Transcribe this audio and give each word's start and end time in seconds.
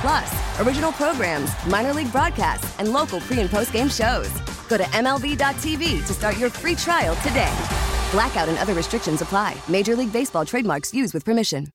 Plus, 0.00 0.60
original 0.60 0.92
programs, 0.92 1.50
minor 1.66 1.92
league 1.92 2.12
broadcasts, 2.12 2.78
and 2.78 2.92
local 2.92 3.20
pre 3.20 3.40
and 3.40 3.50
post 3.50 3.72
game 3.72 3.88
shows. 3.88 4.30
Go 4.68 4.76
to 4.76 4.84
MLB.tv 4.84 6.06
to 6.06 6.12
start 6.14 6.38
your 6.38 6.50
free 6.50 6.74
trial 6.74 7.16
today. 7.16 7.52
Blackout 8.12 8.48
and 8.48 8.58
other 8.58 8.74
restrictions 8.74 9.22
apply. 9.22 9.56
Major 9.68 9.96
League 9.96 10.12
Baseball 10.12 10.44
trademarks 10.44 10.94
used 10.94 11.14
with 11.14 11.24
permission. 11.24 11.68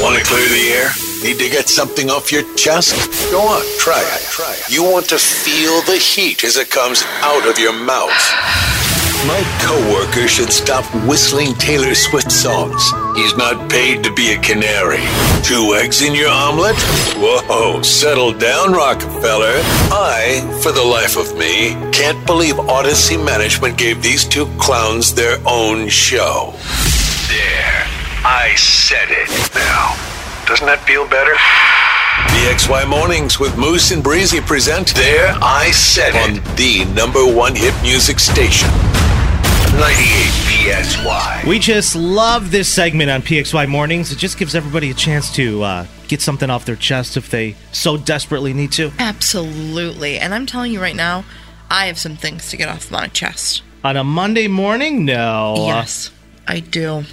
Want 0.00 0.18
to 0.18 0.24
clear 0.24 0.48
the 0.48 0.72
air? 0.72 0.90
Need 1.22 1.38
to 1.38 1.48
get 1.50 1.68
something 1.68 2.10
off 2.10 2.32
your 2.32 2.42
chest? 2.56 2.94
Go 3.30 3.40
on, 3.40 3.62
try 3.78 4.00
it. 4.00 4.22
Try 4.30 4.52
it. 4.52 4.70
You 4.70 4.82
want 4.82 5.08
to 5.10 5.18
feel 5.18 5.80
the 5.82 5.96
heat 5.96 6.44
as 6.44 6.56
it 6.56 6.70
comes 6.70 7.04
out 7.20 7.48
of 7.48 7.58
your 7.58 7.72
mouth. 7.72 8.10
My 9.26 9.42
coworker 9.62 10.26
should 10.26 10.52
stop 10.52 10.84
whistling 11.06 11.54
Taylor 11.54 11.94
Swift 11.94 12.32
songs. 12.32 12.82
He's 13.14 13.36
not 13.36 13.70
paid 13.70 14.02
to 14.04 14.12
be 14.14 14.32
a 14.32 14.38
canary. 14.38 15.02
Two 15.42 15.74
eggs 15.74 16.00
in 16.00 16.14
your 16.14 16.30
omelet? 16.30 16.76
Whoa, 17.16 17.82
settle 17.82 18.32
down, 18.32 18.72
Rockefeller. 18.72 19.60
I, 19.92 20.40
for 20.62 20.72
the 20.72 20.82
life 20.82 21.16
of 21.16 21.36
me, 21.36 21.74
can't 21.92 22.24
believe 22.26 22.54
Audacy 22.54 23.22
Management 23.22 23.76
gave 23.76 24.02
these 24.02 24.26
two 24.26 24.46
clowns 24.58 25.14
their 25.14 25.36
own 25.46 25.88
show. 25.88 26.54
There. 27.28 27.86
I 28.24 28.54
said 28.56 29.08
it. 29.10 29.28
Now, 29.54 29.96
doesn't 30.46 30.66
that 30.66 30.82
feel 30.86 31.06
better? 31.06 31.34
PXY 32.32 32.88
Mornings 32.88 33.38
with 33.40 33.56
Moose 33.58 33.90
and 33.90 34.02
Breezy 34.02 34.40
present 34.40 34.94
There 34.94 35.34
I 35.42 35.70
Said 35.70 36.14
It 36.14 36.38
on 36.38 36.56
the 36.56 36.84
number 36.94 37.26
one 37.26 37.54
hit 37.54 37.74
music 37.82 38.20
station. 38.20 38.68
98 39.72 39.94
PXY. 40.74 41.44
We 41.48 41.58
just 41.58 41.96
love 41.96 42.50
this 42.50 42.68
segment 42.68 43.10
on 43.10 43.22
PXY 43.22 43.68
Mornings. 43.68 44.12
It 44.12 44.18
just 44.18 44.38
gives 44.38 44.54
everybody 44.54 44.90
a 44.90 44.94
chance 44.94 45.32
to 45.34 45.62
uh, 45.62 45.86
get 46.08 46.20
something 46.20 46.50
off 46.50 46.64
their 46.66 46.76
chest 46.76 47.16
if 47.16 47.30
they 47.30 47.56
so 47.72 47.96
desperately 47.96 48.52
need 48.52 48.70
to. 48.72 48.92
Absolutely. 48.98 50.18
And 50.18 50.34
I'm 50.34 50.44
telling 50.46 50.72
you 50.72 50.80
right 50.80 50.94
now, 50.94 51.24
I 51.70 51.86
have 51.86 51.98
some 51.98 52.16
things 52.16 52.50
to 52.50 52.56
get 52.58 52.68
off 52.68 52.90
my 52.90 53.08
chest. 53.08 53.62
On 53.82 53.96
a 53.96 54.04
Monday 54.04 54.46
morning? 54.46 55.04
No. 55.06 55.54
Yes, 55.56 56.10
I 56.46 56.60
do. 56.60 57.04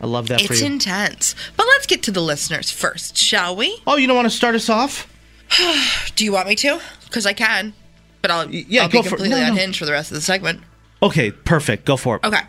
I 0.00 0.06
love 0.06 0.28
that 0.28 0.40
for 0.40 0.52
It's 0.54 0.60
you. 0.62 0.66
intense. 0.66 1.34
But 1.56 1.66
let's 1.66 1.86
get 1.86 2.02
to 2.04 2.10
the 2.10 2.20
listeners 2.22 2.70
first, 2.70 3.16
shall 3.18 3.54
we? 3.54 3.78
oh, 3.86 3.96
you 3.96 4.06
don't 4.06 4.16
want 4.16 4.26
to 4.26 4.36
start 4.36 4.54
us 4.54 4.68
off? 4.70 5.06
Do 6.16 6.24
you 6.24 6.32
want 6.32 6.48
me 6.48 6.56
to? 6.56 6.80
Because 7.04 7.26
I 7.26 7.34
can. 7.34 7.74
But 8.22 8.30
I'll, 8.30 8.50
yeah, 8.50 8.82
I'll 8.84 8.88
go 8.88 9.02
be 9.02 9.08
for 9.08 9.16
completely 9.16 9.38
No, 9.38 9.46
no. 9.46 9.52
unhinged 9.52 9.78
for 9.78 9.84
the 9.84 9.92
rest 9.92 10.10
of 10.10 10.14
the 10.16 10.20
segment. 10.22 10.62
Okay, 11.02 11.30
perfect. 11.30 11.84
Go 11.84 11.96
for 11.96 12.16
it. 12.16 12.24
Okay. 12.24 12.40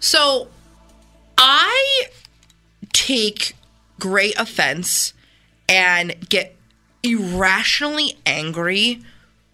So 0.00 0.48
I 1.38 2.06
take 2.92 3.54
great 3.98 4.38
offense 4.38 5.12
and 5.68 6.14
get 6.28 6.56
irrationally 7.02 8.16
angry 8.26 9.02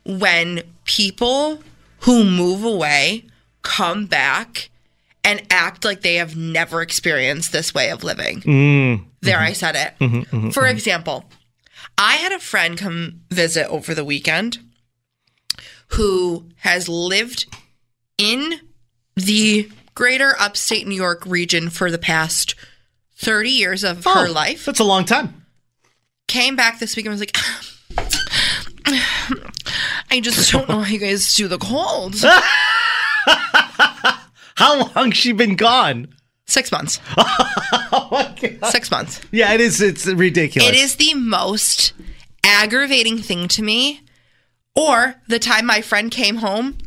when 0.05 0.63
people 0.85 1.63
who 2.01 2.25
move 2.25 2.65
away 2.65 3.25
come 3.63 4.07
back 4.07 4.71
and 5.23 5.43
act 5.51 5.85
like 5.85 6.01
they 6.01 6.15
have 6.17 6.37
never 6.37 6.81
experienced 6.81 7.53
this 7.53 7.75
way 7.75 7.91
of 7.91 8.03
living. 8.03 8.41
Mm. 8.41 8.45
Mm-hmm. 8.45 9.05
There, 9.21 9.39
I 9.39 9.53
said 9.53 9.77
it. 9.77 9.95
Mm-hmm, 10.01 10.21
mm-hmm, 10.21 10.51
for 10.51 10.67
example, 10.67 11.25
I 11.99 12.15
had 12.15 12.33
a 12.33 12.39
friend 12.39 12.79
come 12.79 13.21
visit 13.31 13.67
over 13.69 13.95
the 13.95 14.05
weekend 14.05 14.59
who 15.89 16.47
has 16.57 16.89
lived 16.89 17.47
in 18.21 18.61
the 19.17 19.71
greater 19.95 20.35
upstate 20.39 20.87
New 20.87 20.95
York 20.95 21.25
region 21.27 21.71
for 21.71 21.91
the 21.91 21.99
past 21.99 22.55
30 23.17 23.51
years 23.51 23.83
of 23.85 24.05
her 24.05 24.29
Oh, 24.29 24.33
life. 24.33 24.65
That's 24.67 24.81
a 24.81 24.85
long 24.85 25.05
time. 25.05 25.45
Came 26.29 26.55
back 26.57 26.79
this 26.79 26.97
week 26.97 27.07
and 27.07 27.13
was 27.13 27.21
like, 27.21 27.37
I 30.11 30.21
just 30.21 30.51
don't 30.53 30.69
know 30.69 30.81
how 30.81 30.91
you 30.93 30.99
guys 30.99 31.35
do 31.35 31.49
the 31.49 31.59
cold. 31.59 32.15
How 34.57 34.91
long 34.95 35.11
she 35.13 35.33
been 35.33 35.57
gone? 35.57 36.09
Six 36.47 36.71
months. 36.73 37.01
Oh 37.93 38.09
my 38.13 38.23
God. 38.41 38.71
Six 38.71 38.89
months. 38.93 39.21
Yeah, 39.33 39.53
it 39.53 39.61
is. 39.61 39.81
It's 39.81 40.07
ridiculous. 40.07 40.69
It 40.69 40.77
is 40.77 40.95
the 40.95 41.15
most 41.15 41.93
aggravating 42.45 43.19
thing 43.19 43.49
to 43.49 43.63
me. 43.63 44.03
Or 44.77 45.17
the 45.27 45.41
time 45.41 45.67
my 45.67 45.81
friend 45.81 46.09
came 46.11 46.37
home 46.37 46.79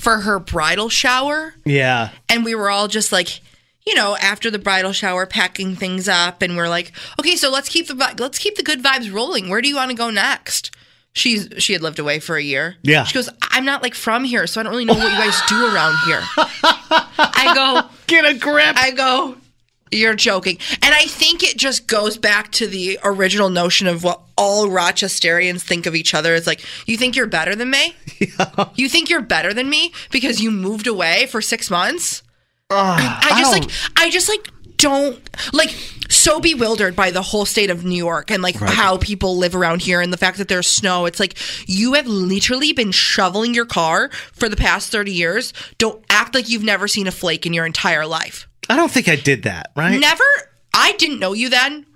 for 0.00 0.18
her 0.20 0.38
bridal 0.38 0.88
shower 0.88 1.54
Yeah. 1.64 2.10
and 2.28 2.44
we 2.44 2.54
were 2.54 2.70
all 2.70 2.88
just 2.88 3.12
like 3.12 3.40
you 3.86 3.94
know 3.94 4.16
after 4.20 4.50
the 4.50 4.58
bridal 4.58 4.92
shower 4.92 5.26
packing 5.26 5.74
things 5.76 6.08
up 6.08 6.42
and 6.42 6.56
we're 6.56 6.68
like 6.68 6.92
okay 7.18 7.36
so 7.36 7.50
let's 7.50 7.68
keep 7.68 7.86
the 7.88 7.94
let's 8.18 8.38
keep 8.38 8.56
the 8.56 8.62
good 8.62 8.82
vibes 8.82 9.12
rolling 9.12 9.48
where 9.48 9.60
do 9.62 9.68
you 9.68 9.76
want 9.76 9.90
to 9.90 9.96
go 9.96 10.10
next 10.10 10.70
she's 11.14 11.48
she 11.58 11.72
had 11.72 11.80
lived 11.82 11.98
away 11.98 12.18
for 12.20 12.36
a 12.36 12.42
year 12.42 12.76
Yeah. 12.82 13.04
she 13.04 13.14
goes 13.14 13.28
i'm 13.50 13.64
not 13.64 13.82
like 13.82 13.94
from 13.94 14.24
here 14.24 14.46
so 14.46 14.60
i 14.60 14.62
don't 14.62 14.72
really 14.72 14.84
know 14.84 14.94
what 14.94 15.10
you 15.10 15.18
guys 15.18 15.40
do 15.48 15.74
around 15.74 15.96
here 16.06 16.22
i 16.36 17.52
go 17.54 17.88
Get 18.06 18.24
a 18.24 18.34
grip. 18.38 18.76
i 18.76 18.90
go 18.90 19.36
you're 19.90 20.14
joking 20.14 20.58
and 20.82 20.94
i 20.94 21.04
think 21.04 21.42
it 21.42 21.56
just 21.56 21.86
goes 21.86 22.16
back 22.16 22.50
to 22.52 22.66
the 22.66 22.98
original 23.04 23.50
notion 23.50 23.86
of 23.86 24.04
what 24.04 24.20
all 24.36 24.68
rochesterians 24.68 25.62
think 25.62 25.86
of 25.86 25.94
each 25.94 26.14
other 26.14 26.34
It's 26.34 26.46
like 26.46 26.64
you 26.86 26.96
think 26.96 27.16
you're 27.16 27.26
better 27.26 27.54
than 27.54 27.70
me 27.70 27.94
you 28.74 28.88
think 28.88 29.10
you're 29.10 29.20
better 29.20 29.52
than 29.52 29.68
me 29.68 29.92
because 30.10 30.40
you 30.40 30.50
moved 30.50 30.86
away 30.86 31.26
for 31.26 31.40
six 31.40 31.70
months 31.70 32.22
I 32.70 33.34
just 33.38 33.52
like 33.52 33.70
I 33.96 34.10
just 34.10 34.28
like 34.28 34.48
don't 34.78 35.18
like 35.52 35.70
so 36.08 36.40
bewildered 36.40 36.96
by 36.96 37.10
the 37.10 37.20
whole 37.20 37.44
state 37.44 37.70
of 37.70 37.84
New 37.84 37.96
York 37.96 38.30
and 38.30 38.42
like 38.42 38.56
how 38.56 38.96
people 38.96 39.36
live 39.36 39.54
around 39.54 39.82
here 39.82 40.00
and 40.00 40.12
the 40.12 40.16
fact 40.16 40.38
that 40.38 40.48
there's 40.48 40.66
snow. 40.66 41.04
It's 41.04 41.20
like 41.20 41.36
you 41.66 41.94
have 41.94 42.06
literally 42.06 42.72
been 42.72 42.92
shoveling 42.92 43.54
your 43.54 43.66
car 43.66 44.08
for 44.32 44.48
the 44.48 44.56
past 44.56 44.90
30 44.90 45.12
years. 45.12 45.52
Don't 45.76 46.02
act 46.08 46.34
like 46.34 46.48
you've 46.48 46.62
never 46.62 46.88
seen 46.88 47.06
a 47.06 47.10
flake 47.10 47.44
in 47.44 47.52
your 47.52 47.66
entire 47.66 48.06
life. 48.06 48.47
I 48.68 48.76
don't 48.76 48.90
think 48.90 49.08
I 49.08 49.16
did 49.16 49.42
that, 49.44 49.70
right? 49.76 49.98
Never 49.98 50.24
I 50.74 50.92
didn't 50.92 51.18
know 51.18 51.32
you 51.32 51.48
then. 51.48 51.86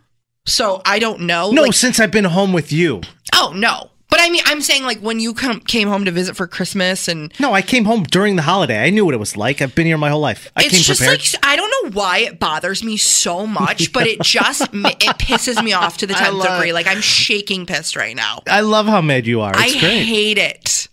So 0.47 0.83
I 0.85 0.99
don't 0.99 1.21
know. 1.23 1.51
No, 1.53 1.63
Like, 1.63 1.75
since 1.75 2.01
I've 2.01 2.11
been 2.11 2.25
home 2.25 2.53
with 2.53 2.73
you. 2.73 3.01
oh 3.35 3.53
no. 3.55 3.89
But 4.11 4.21
I 4.21 4.29
mean 4.29 4.43
I'm 4.45 4.61
saying 4.61 4.83
like 4.85 4.99
when 5.01 5.21
you 5.21 5.33
come, 5.33 5.61
came 5.61 5.89
home 5.89 6.05
to 6.05 6.11
visit 6.11 6.37
for 6.37 6.47
Christmas 6.47 7.09
and 7.09 7.33
No, 7.41 7.55
I 7.55 7.63
came 7.63 7.87
home 7.87 8.03
during 8.03 8.37
the 8.37 8.43
holiday. 8.43 8.83
I 8.83 8.91
knew 8.91 9.07
what 9.07 9.15
it 9.15 9.19
was 9.19 9.39
like. 9.39 9.63
I've 9.63 9.75
been 9.75 9.87
here 9.87 9.97
my 9.97 10.11
whole 10.11 10.21
life. 10.21 10.51
I 10.55 10.65
it's 10.65 10.83
just 10.83 11.01
prepared. 11.01 11.21
like 11.21 11.35
I 11.43 11.57
don't 11.57 11.71
know 11.85 11.99
why 11.99 12.19
it 12.19 12.39
bothers 12.39 12.83
me 12.85 12.99
so 12.99 13.47
much, 13.47 13.91
but 13.93 14.07
it 14.07 14.21
just 14.21 14.63
it 14.63 15.19
pisses 15.19 15.63
me 15.65 15.73
off 15.73 15.97
to 15.99 16.07
the 16.07 16.13
tenth 16.23 16.35
love- 16.35 16.57
degree. 16.59 16.73
Like 16.75 16.87
I'm 16.89 17.01
shaking 17.01 17.65
pissed 17.65 17.97
right 17.97 18.15
now. 18.15 18.43
I 18.47 18.61
love 18.61 18.85
how 18.87 19.01
mad 19.01 19.27
you 19.27 19.41
are. 19.41 19.53
It's 19.53 19.77
I 19.77 19.81
great. 19.81 20.03
hate 20.05 20.39
it. 20.39 20.89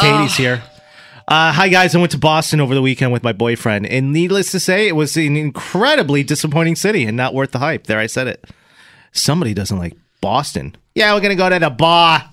Katie's 0.00 0.36
here. 0.36 0.62
Uh, 1.32 1.50
hi 1.50 1.70
guys, 1.70 1.94
I 1.94 1.98
went 1.98 2.12
to 2.12 2.18
Boston 2.18 2.60
over 2.60 2.74
the 2.74 2.82
weekend 2.82 3.10
with 3.10 3.22
my 3.22 3.32
boyfriend, 3.32 3.86
and 3.86 4.12
needless 4.12 4.50
to 4.50 4.60
say, 4.60 4.86
it 4.86 4.94
was 4.94 5.16
an 5.16 5.34
incredibly 5.34 6.22
disappointing 6.22 6.76
city 6.76 7.06
and 7.06 7.16
not 7.16 7.32
worth 7.32 7.52
the 7.52 7.58
hype. 7.58 7.86
There, 7.86 7.98
I 7.98 8.06
said 8.06 8.26
it. 8.26 8.44
Somebody 9.12 9.54
doesn't 9.54 9.78
like 9.78 9.96
Boston. 10.20 10.76
Yeah, 10.94 11.14
we're 11.14 11.22
gonna 11.22 11.34
go 11.34 11.48
to 11.48 11.58
the 11.58 11.70
bar, 11.70 12.30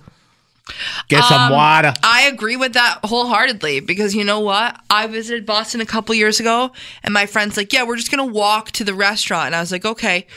get 1.08 1.22
Um, 1.22 1.30
some 1.30 1.52
water. 1.54 1.94
I 2.04 2.24
agree 2.24 2.58
with 2.58 2.74
that 2.74 3.00
wholeheartedly 3.06 3.80
because 3.80 4.14
you 4.14 4.26
know 4.26 4.42
what? 4.42 4.78
I 4.90 5.08
visited 5.08 5.46
Boston 5.46 5.80
a 5.80 5.86
couple 5.86 6.14
years 6.14 6.42
ago, 6.42 6.74
and 7.02 7.14
my 7.14 7.26
friend's 7.26 7.56
like, 7.56 7.72
"Yeah, 7.72 7.84
we're 7.84 7.96
just 7.96 8.12
gonna 8.12 8.26
walk 8.26 8.72
to 8.72 8.84
the 8.84 8.94
restaurant," 8.94 9.46
and 9.46 9.56
I 9.56 9.62
was 9.62 9.72
like, 9.72 9.86
"Okay." 9.86 10.28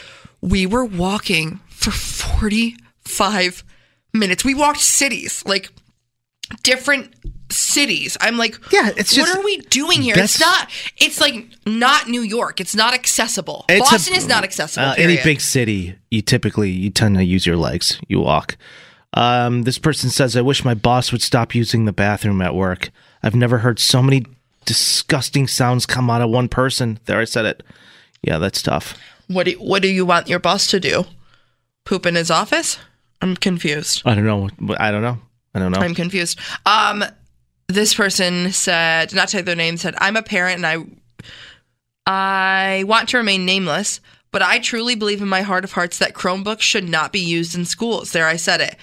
We 0.40 0.66
were 0.66 0.84
walking 0.84 1.58
for 1.68 1.90
forty 1.90 2.76
five 3.00 3.64
minutes. 4.12 4.44
We 4.44 4.54
walked 4.54 4.82
cities 4.82 5.42
like 5.44 5.70
different 6.62 7.12
cities. 7.52 8.16
I'm 8.20 8.36
like, 8.36 8.58
Yeah, 8.72 8.90
it's 8.96 9.14
just, 9.14 9.28
what 9.30 9.38
are 9.38 9.44
we 9.44 9.58
doing 9.58 10.02
here? 10.02 10.14
It's 10.18 10.40
not. 10.40 10.70
It's 10.96 11.20
like 11.20 11.46
not 11.66 12.08
New 12.08 12.22
York. 12.22 12.60
It's 12.60 12.74
not 12.74 12.94
accessible. 12.94 13.64
It's 13.68 13.88
a- 13.88 13.92
Boston 13.92 14.14
is 14.16 14.26
not 14.26 14.44
accessible. 14.44 14.88
Uh, 14.88 14.94
any 14.96 15.16
big 15.22 15.40
city, 15.40 15.94
you 16.10 16.22
typically 16.22 16.70
you 16.70 16.90
tend 16.90 17.16
to 17.16 17.24
use 17.24 17.46
your 17.46 17.56
legs. 17.56 18.00
You 18.08 18.20
walk. 18.20 18.56
Um, 19.14 19.62
this 19.62 19.78
person 19.78 20.08
says, 20.10 20.36
"I 20.36 20.40
wish 20.40 20.64
my 20.64 20.74
boss 20.74 21.12
would 21.12 21.22
stop 21.22 21.54
using 21.54 21.84
the 21.84 21.92
bathroom 21.92 22.40
at 22.40 22.54
work. 22.54 22.90
I've 23.22 23.34
never 23.34 23.58
heard 23.58 23.78
so 23.78 24.02
many 24.02 24.24
disgusting 24.64 25.46
sounds 25.46 25.84
come 25.86 26.08
out 26.10 26.22
of 26.22 26.30
one 26.30 26.48
person." 26.48 26.98
There, 27.04 27.20
I 27.20 27.24
said 27.24 27.44
it. 27.44 27.62
Yeah, 28.22 28.38
that's 28.38 28.62
tough. 28.62 28.96
What 29.28 29.46
do 29.46 29.52
What 29.52 29.82
do 29.82 29.88
you 29.88 30.06
want 30.06 30.28
your 30.28 30.38
boss 30.38 30.66
to 30.68 30.80
do? 30.80 31.04
Poop 31.84 32.06
in 32.06 32.14
his 32.14 32.30
office? 32.30 32.78
I'm 33.20 33.36
confused. 33.36 34.02
I 34.04 34.14
don't 34.14 34.24
know. 34.24 34.48
I 34.78 34.90
don't 34.90 35.02
know. 35.02 35.18
I 35.54 35.58
don't 35.58 35.70
know. 35.72 35.78
I'm 35.80 35.94
confused. 35.94 36.38
Um, 36.64 37.04
this 37.74 37.94
person 37.94 38.52
said, 38.52 39.14
not 39.14 39.30
say 39.30 39.42
their 39.42 39.56
name, 39.56 39.76
said, 39.76 39.94
"I'm 39.98 40.16
a 40.16 40.22
parent 40.22 40.64
and 40.64 40.66
I, 42.06 42.76
I 42.78 42.84
want 42.84 43.08
to 43.10 43.18
remain 43.18 43.44
nameless, 43.44 44.00
but 44.30 44.42
I 44.42 44.58
truly 44.58 44.94
believe 44.94 45.22
in 45.22 45.28
my 45.28 45.42
heart 45.42 45.64
of 45.64 45.72
hearts 45.72 45.98
that 45.98 46.14
Chromebooks 46.14 46.60
should 46.60 46.88
not 46.88 47.12
be 47.12 47.20
used 47.20 47.54
in 47.54 47.64
schools." 47.64 48.12
There, 48.12 48.26
I 48.26 48.36
said 48.36 48.60
it. 48.60 48.76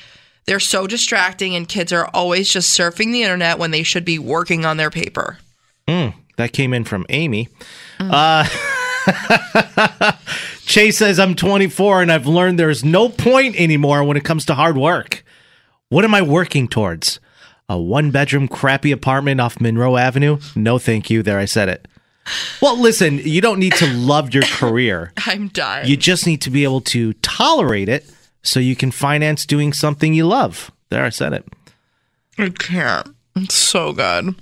They're 0.46 0.60
so 0.60 0.88
distracting, 0.88 1.56
and 1.56 1.68
kids 1.68 1.94
are 1.94 2.10
always 2.14 2.50
just 2.50 2.78
surfing 2.78 3.12
the 3.12 3.24
internet 3.24 3.60
when 3.60 3.72
they 3.72 3.84
should 3.84 4.06
be 4.06 4.18
working 4.18 4.66
on 4.66 4.78
their 4.78 4.90
paper. 4.90 5.38
That 6.38 6.54
came 6.54 6.74
in 6.74 6.86
from 6.86 7.06
Amy. 7.10 7.50
Uh, 8.00 8.48
Chase 10.66 10.98
says, 10.98 11.20
I'm 11.20 11.36
24 11.36 12.02
and 12.02 12.12
I've 12.12 12.28
learned 12.28 12.58
there's 12.58 12.86
no 12.86 13.10
point 13.10 13.60
anymore 13.60 14.04
when 14.04 14.16
it 14.16 14.24
comes 14.24 14.46
to 14.46 14.56
hard 14.56 14.78
work. 14.78 15.26
What 15.90 16.06
am 16.06 16.14
I 16.14 16.22
working 16.22 16.68
towards? 16.68 17.20
A 17.70 17.78
one 17.78 18.10
bedroom 18.12 18.48
crappy 18.48 18.92
apartment 18.92 19.40
off 19.40 19.62
Monroe 19.62 19.96
Avenue? 19.98 20.40
No, 20.56 20.80
thank 20.80 21.10
you. 21.10 21.22
There, 21.24 21.38
I 21.40 21.46
said 21.46 21.70
it. 21.70 21.88
Well, 22.62 22.78
listen, 22.78 23.20
you 23.20 23.42
don't 23.42 23.60
need 23.60 23.74
to 23.76 23.88
love 23.94 24.34
your 24.34 24.44
career. 24.44 25.14
I'm 25.26 25.48
dying. 25.50 25.88
You 25.88 25.96
just 25.98 26.26
need 26.28 26.42
to 26.42 26.50
be 26.50 26.64
able 26.64 26.82
to 26.82 27.14
tolerate 27.14 27.90
it 27.90 28.10
so 28.44 28.60
you 28.60 28.76
can 28.76 28.92
finance 28.92 29.46
doing 29.46 29.72
something 29.74 30.14
you 30.14 30.26
love. 30.28 30.72
There, 30.90 31.04
I 31.04 31.10
said 31.10 31.34
it. 31.34 31.46
I 32.38 32.50
can't. 32.50 33.16
It's 33.36 33.56
so 33.56 33.94
good. 33.94 34.28
Um, 34.30 34.36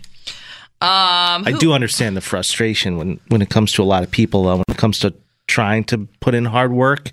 I 0.82 1.56
do 1.60 1.74
understand 1.74 2.16
the 2.16 2.22
frustration 2.22 2.98
when 2.98 3.20
when 3.30 3.42
it 3.42 3.50
comes 3.50 3.72
to 3.74 3.82
a 3.82 3.86
lot 3.86 4.04
of 4.04 4.12
people 4.12 4.44
though, 4.44 4.58
when 4.58 4.64
it 4.70 4.78
comes 4.78 5.00
to 5.00 5.14
trying 5.48 5.84
to 5.86 6.08
put 6.20 6.36
in 6.36 6.46
hard 6.46 6.72
work 6.72 7.12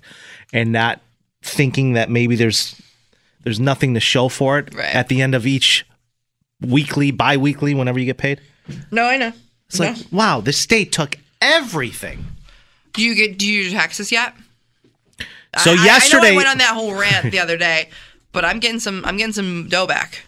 and 0.53 0.71
not 0.71 1.01
thinking 1.41 1.93
that 1.93 2.09
maybe 2.11 2.35
there's 2.35 2.79
there's 3.43 3.59
nothing 3.59 3.95
to 3.95 3.99
show 3.99 4.29
for 4.29 4.59
it 4.59 4.73
Right. 4.75 4.93
at 4.93 5.07
the 5.09 5.21
end 5.21 5.33
of 5.33 5.47
each 5.47 5.83
weekly, 6.67 7.11
bi-weekly 7.11 7.73
whenever 7.73 7.99
you 7.99 8.05
get 8.05 8.17
paid. 8.17 8.41
No, 8.91 9.03
I 9.05 9.17
know. 9.17 9.31
It's 9.67 9.79
like, 9.79 9.95
wow, 10.11 10.41
the 10.41 10.53
state 10.53 10.91
took 10.91 11.17
everything. 11.41 12.25
Do 12.93 13.01
you 13.03 13.15
get? 13.15 13.37
Do 13.37 13.47
you 13.47 13.65
do 13.65 13.71
taxes 13.71 14.11
yet? 14.11 14.33
So 15.57 15.71
I- 15.71 15.73
I- 15.73 15.73
I, 15.73 15.75
know 15.75 15.83
yesterday 15.83 16.33
I 16.33 16.35
went 16.35 16.47
on 16.47 16.57
that 16.59 16.73
whole 16.73 16.93
rant 16.93 17.31
the 17.31 17.39
other 17.39 17.57
day, 17.57 17.89
but 18.31 18.45
I'm 18.45 18.59
getting 18.59 18.79
some. 18.79 19.03
I'm 19.05 19.17
getting 19.17 19.33
some 19.33 19.67
dough 19.69 19.87
back. 19.87 20.21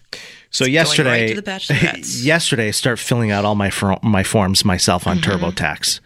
So 0.50 0.64
right 0.66 0.72
yesterday, 0.72 1.34
to 1.34 1.42
the 1.42 2.22
yesterday, 2.24 2.70
I 2.70 2.72
start 2.72 3.00
filling 3.00 3.32
out 3.32 3.46
all 3.46 3.56
my 3.56 3.70
for- 3.70 4.00
my 4.02 4.24
forms 4.24 4.64
myself 4.66 5.06
on 5.08 5.20
Mm-hmm. 5.20 5.44
TurboTax. 5.46 6.00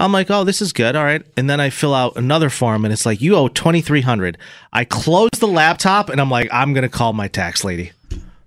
I'm 0.00 0.12
like, 0.12 0.30
oh, 0.30 0.44
this 0.44 0.62
is 0.62 0.72
good, 0.72 0.94
all 0.94 1.02
right. 1.04 1.22
And 1.36 1.50
then 1.50 1.58
I 1.60 1.70
fill 1.70 1.92
out 1.92 2.16
another 2.16 2.50
form, 2.50 2.84
and 2.84 2.92
it's 2.92 3.04
like, 3.04 3.20
you 3.20 3.34
owe 3.34 3.48
twenty 3.48 3.80
three 3.80 4.02
hundred. 4.02 4.38
I 4.72 4.84
close 4.84 5.30
the 5.40 5.48
laptop, 5.48 6.08
and 6.08 6.20
I'm 6.20 6.30
like, 6.30 6.48
I'm 6.52 6.72
gonna 6.72 6.88
call 6.88 7.12
my 7.12 7.28
tax 7.28 7.64
lady. 7.64 7.92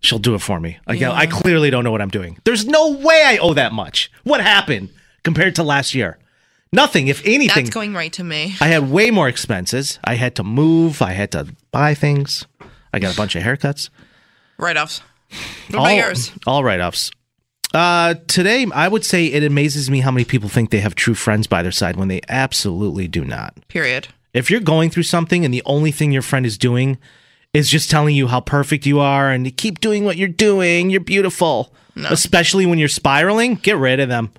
She'll 0.01 0.19
do 0.19 0.36
it 0.36 0.39
for 0.39 0.59
me. 0.59 0.80
I 0.88 0.98
go, 0.98 1.12
I 1.12 1.27
clearly 1.27 1.69
don't 1.69 1.83
know 1.83 1.92
what 1.92 2.01
I'm 2.01 2.09
doing. 2.09 2.38
There's 2.44 2.65
no 2.65 2.92
way 2.92 3.24
I 3.24 3.38
owe 3.38 3.53
that 3.53 3.71
much. 3.71 4.12
What 4.24 4.42
happened 4.42 4.89
compared 5.24 5.56
to 5.56 5.63
last 5.63 5.94
year? 5.94 6.18
Nothing. 6.74 7.07
If 7.07 7.21
anything, 7.25 7.65
That's 7.65 7.74
going 7.74 7.94
right 7.94 8.12
to 8.13 8.24
me. 8.24 8.56
I 8.59 8.68
had 8.68 8.89
way 8.89 9.12
more 9.12 9.27
expenses. 9.27 10.00
I 10.03 10.15
had 10.15 10.36
to 10.36 10.44
move. 10.44 11.01
I 11.01 11.12
had 11.12 11.31
to 11.33 11.53
buy 11.71 11.94
things. 11.94 12.45
I 12.94 13.00
got 13.00 13.13
a 13.13 13.18
bunch 13.18 13.36
of 13.36 13.44
haircuts 13.44 13.89
Write 14.62 14.77
offs. 14.77 15.01
What 15.69 15.80
all, 15.80 15.86
about 15.86 15.95
yours? 15.95 16.31
All 16.45 16.63
write 16.63 16.80
offs. 16.80 17.09
Uh, 17.74 18.13
today, 18.27 18.68
I 18.74 18.88
would 18.88 19.03
say 19.03 19.25
it 19.25 19.44
amazes 19.44 19.89
me 19.89 20.01
how 20.01 20.12
many 20.12 20.24
people 20.24 20.50
think 20.50 20.69
they 20.69 20.81
have 20.81 20.94
true 20.94 21.15
friends 21.15 21.48
by 21.48 21.63
their 21.63 21.71
side 21.71 21.95
when 21.95 22.09
they 22.09 22.21
absolutely 22.30 23.07
do 23.07 23.25
not. 23.25 23.56
Period. 23.69 24.09
If 24.33 24.51
you're 24.51 24.59
going 24.59 24.92
through 24.92 25.03
something 25.03 25.44
and 25.44 25.53
the 25.53 25.63
only 25.65 25.92
thing 25.92 26.12
your 26.12 26.21
friend 26.21 26.45
is 26.45 26.57
doing 26.59 27.00
is 27.53 27.69
just 27.69 27.89
telling 27.92 28.15
you 28.15 28.27
how 28.27 28.39
perfect 28.39 28.86
you 28.86 29.00
are 29.00 29.30
and 29.30 29.45
to 29.45 29.51
keep 29.51 29.80
doing 29.81 30.06
what 30.06 30.18
you're 30.18 30.27
doing, 30.27 30.89
you're 30.89 31.01
beautiful. 31.01 31.74
Especially 31.98 32.65
when 32.65 32.80
you're 32.80 32.88
spiraling, 32.88 33.56
get 33.56 33.75
rid 33.77 34.00
of 34.00 34.07
them. 34.07 34.31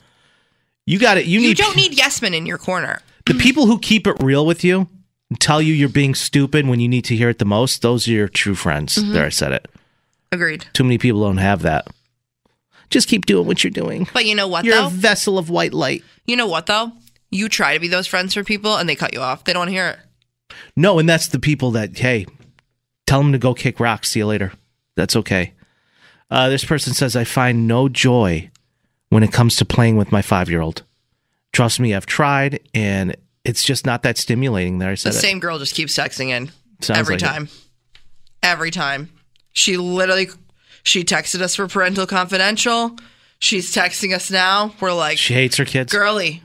You 0.86 0.98
got 0.98 1.18
it. 1.18 1.26
You, 1.26 1.38
You 1.40 1.48
need 1.48 1.56
don't 1.58 1.76
need 1.76 1.92
yes 1.96 2.22
men 2.22 2.32
in 2.34 2.46
your 2.46 2.56
corner. 2.58 3.00
the 3.26 3.34
people 3.34 3.66
who 3.66 3.78
keep 3.78 4.06
it 4.06 4.16
real 4.22 4.46
with 4.46 4.64
you 4.64 4.88
and 5.28 5.38
tell 5.38 5.60
you 5.60 5.74
you're 5.74 5.88
being 5.90 6.14
stupid 6.14 6.66
when 6.66 6.80
you 6.80 6.88
need 6.88 7.04
to 7.04 7.14
hear 7.16 7.28
it 7.28 7.38
the 7.38 7.44
most. 7.44 7.82
Those 7.82 8.08
are 8.08 8.12
your 8.12 8.28
true 8.28 8.54
friends. 8.54 8.96
Mm-hmm. 8.96 9.12
There, 9.12 9.26
I 9.26 9.28
said 9.28 9.52
it. 9.52 9.68
Agreed. 10.32 10.64
Too 10.72 10.82
many 10.82 10.96
people 10.98 11.20
don't 11.20 11.36
have 11.36 11.60
that. 11.62 11.86
Just 12.88 13.06
keep 13.08 13.26
doing 13.26 13.46
what 13.46 13.62
you're 13.62 13.70
doing. 13.70 14.08
But 14.14 14.24
you 14.24 14.34
know 14.34 14.48
what 14.48 14.64
You're 14.64 14.74
though? 14.76 14.86
a 14.86 14.90
vessel 14.90 15.36
of 15.38 15.50
white 15.50 15.74
light. 15.74 16.02
you 16.26 16.36
know 16.36 16.46
what 16.46 16.66
though? 16.66 16.92
You 17.30 17.48
try 17.50 17.74
to 17.74 17.80
be 17.80 17.88
those 17.88 18.06
friends 18.06 18.34
for 18.34 18.42
people, 18.44 18.76
and 18.76 18.88
they 18.88 18.96
cut 18.96 19.12
you 19.14 19.20
off. 19.20 19.44
They 19.44 19.52
don't 19.52 19.60
want 19.60 19.68
to 19.70 19.74
hear 19.74 19.88
it. 19.88 19.98
No, 20.76 20.98
and 20.98 21.08
that's 21.08 21.28
the 21.28 21.38
people 21.38 21.70
that, 21.72 21.96
hey, 21.96 22.26
tell 23.12 23.22
them 23.22 23.32
to 23.32 23.38
go 23.38 23.52
kick 23.52 23.78
rocks. 23.78 24.08
See 24.08 24.20
you 24.20 24.26
later. 24.26 24.52
That's 24.96 25.14
okay. 25.16 25.52
Uh, 26.30 26.48
this 26.48 26.64
person 26.64 26.94
says, 26.94 27.14
I 27.14 27.24
find 27.24 27.68
no 27.68 27.90
joy 27.90 28.50
when 29.10 29.22
it 29.22 29.32
comes 29.32 29.56
to 29.56 29.66
playing 29.66 29.98
with 29.98 30.10
my 30.10 30.22
five 30.22 30.48
year 30.48 30.62
old. 30.62 30.82
Trust 31.52 31.78
me, 31.78 31.94
I've 31.94 32.06
tried, 32.06 32.60
and 32.72 33.14
it's 33.44 33.62
just 33.62 33.84
not 33.84 34.02
that 34.04 34.16
stimulating. 34.16 34.78
There, 34.78 34.88
I 34.88 34.92
The 34.92 34.96
said 34.96 35.10
it. 35.12 35.16
same 35.18 35.40
girl 35.40 35.58
just 35.58 35.74
keeps 35.74 35.94
texting 35.94 36.28
in 36.30 36.50
Sounds 36.80 36.98
every 37.00 37.16
like 37.16 37.22
it. 37.22 37.26
time. 37.26 37.48
Every 38.42 38.70
time. 38.70 39.10
She 39.52 39.76
literally 39.76 40.28
she 40.82 41.04
texted 41.04 41.42
us 41.42 41.54
for 41.54 41.68
parental 41.68 42.06
confidential. 42.06 42.96
She's 43.38 43.74
texting 43.74 44.14
us 44.14 44.30
now. 44.30 44.72
We're 44.80 44.94
like, 44.94 45.18
She 45.18 45.34
hates 45.34 45.58
her 45.58 45.66
kids. 45.66 45.92
girly. 45.92 46.42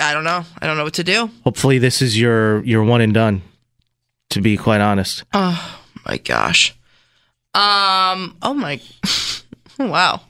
I 0.00 0.12
don't 0.14 0.22
know. 0.24 0.44
I 0.62 0.66
don't 0.66 0.76
know 0.76 0.84
what 0.84 0.94
to 0.94 1.04
do. 1.04 1.28
Hopefully, 1.42 1.78
this 1.78 2.00
is 2.02 2.16
your 2.16 2.62
your 2.64 2.84
one 2.84 3.00
and 3.00 3.12
done. 3.12 3.42
To 4.30 4.40
be 4.40 4.56
quite 4.56 4.80
honest, 4.80 5.24
Oh 5.32 5.80
My 6.04 6.18
gosh. 6.18 6.72
Um. 7.54 8.36
Oh 8.42 8.52
my. 8.54 8.80
wow. 9.78 10.20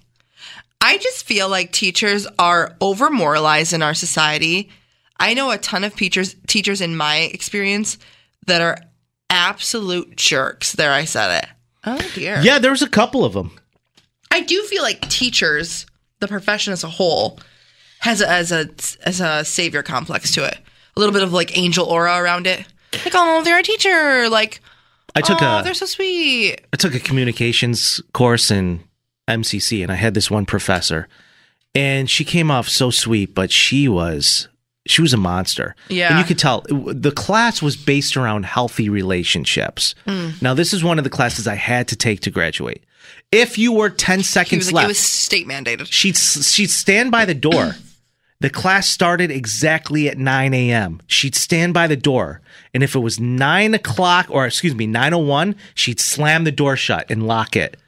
I 0.81 0.99
just 0.99 1.25
feel 1.27 1.49
like 1.49 1.73
teachers 1.73 2.27
are 2.39 2.77
over 2.81 3.11
moralized 3.11 3.73
in 3.73 3.83
our 3.83 3.95
society. 3.95 4.71
I 5.19 5.35
know 5.35 5.51
a 5.51 5.59
ton 5.59 5.83
of 5.83 5.97
teachers 5.97 6.37
teachers 6.47 6.81
in 6.81 6.97
my 6.97 7.17
experience 7.33 7.99
that 8.47 8.61
are 8.61 8.79
absolute 9.29 10.17
jerks. 10.17 10.73
There, 10.73 10.93
I 10.93 11.05
said 11.05 11.43
it. 11.43 11.49
Oh 11.85 12.11
dear. 12.15 12.41
yeah, 12.43 12.59
there's 12.59 12.83
a 12.83 12.89
couple 12.89 13.25
of 13.25 13.33
them. 13.33 13.51
I 14.31 14.41
do 14.41 14.63
feel 14.65 14.83
like 14.83 15.09
teachers, 15.09 15.87
the 16.21 16.29
profession 16.29 16.73
as 16.73 16.85
a 16.85 16.89
whole, 16.89 17.41
has 18.01 18.21
a, 18.21 18.29
as 18.31 18.53
a 18.53 18.69
as 19.05 19.21
a 19.21 19.45
savior 19.45 19.83
complex 19.83 20.33
to 20.35 20.45
it. 20.45 20.59
A 20.97 21.01
little 21.01 21.13
bit 21.13 21.23
of 21.23 21.33
like 21.33 21.57
angel 21.59 21.87
aura 21.87 22.17
around 22.17 22.47
it. 22.47 22.65
Like, 23.05 23.15
oh, 23.15 23.43
they're 23.45 23.59
a 23.59 23.63
teacher. 23.63 24.29
Like, 24.29 24.61
I 25.15 25.21
took 25.21 25.41
oh, 25.43 25.59
a 25.59 25.63
they're 25.63 25.75
so 25.75 25.87
sweet. 25.87 26.61
I 26.73 26.77
took 26.77 26.95
a 26.95 27.01
communications 27.01 28.01
course 28.13 28.51
in 28.51 28.81
MCC, 29.29 29.83
and 29.83 29.91
I 29.91 29.95
had 29.95 30.15
this 30.15 30.31
one 30.31 30.47
professor, 30.47 31.09
and 31.75 32.09
she 32.09 32.25
came 32.25 32.51
off 32.51 32.69
so 32.69 32.91
sweet, 32.91 33.35
but 33.35 33.51
she 33.51 33.89
was 33.89 34.49
she 34.87 35.03
was 35.03 35.13
a 35.13 35.17
monster. 35.17 35.75
Yeah. 35.89 36.11
and 36.11 36.19
you 36.19 36.25
could 36.25 36.39
tell 36.39 36.65
the 36.69 37.13
class 37.13 37.61
was 37.63 37.77
based 37.77 38.17
around 38.17 38.45
healthy 38.45 38.89
relationships. 38.89 39.95
Hmm. 40.07 40.31
Now, 40.41 40.55
this 40.55 40.73
is 40.73 40.85
one 40.85 40.99
of 40.99 41.05
the 41.05 41.11
classes 41.11 41.47
I 41.49 41.57
had 41.57 41.89
to 41.89 41.97
take 41.97 42.21
to 42.21 42.31
graduate. 42.31 42.85
If 43.33 43.59
you 43.59 43.73
were 43.73 43.91
ten 43.91 44.19
He 44.21 44.25
seconds 44.25 44.67
was 44.67 44.73
like, 44.73 44.83
left, 44.83 44.85
it 44.85 44.89
was 44.91 44.99
state 44.99 45.47
mandated. 45.49 45.89
she'd 45.91 46.17
she'd 46.17 46.71
stand 46.71 47.11
by 47.11 47.25
the 47.25 47.35
door. 47.35 47.75
The 48.39 48.51
class 48.51 48.87
started 48.87 49.31
exactly 49.31 50.11
at 50.11 50.19
9 50.19 50.53
a.m. 50.53 51.01
She'd 51.07 51.35
stand 51.35 51.73
by 51.73 51.87
the 51.87 51.97
door, 51.97 52.43
and 52.77 52.85
if 52.85 52.95
it 52.95 52.99
was 52.99 53.19
9 53.19 53.73
o'clock, 53.73 54.27
or 54.29 54.45
excuse 54.45 54.75
me, 54.75 54.87
9.01, 54.87 55.57
she'd 55.75 55.99
slam 55.99 56.45
the 56.45 56.53
door 56.53 56.77
shut 56.77 57.11
and 57.11 57.27
lock 57.27 57.57
it. 57.57 57.79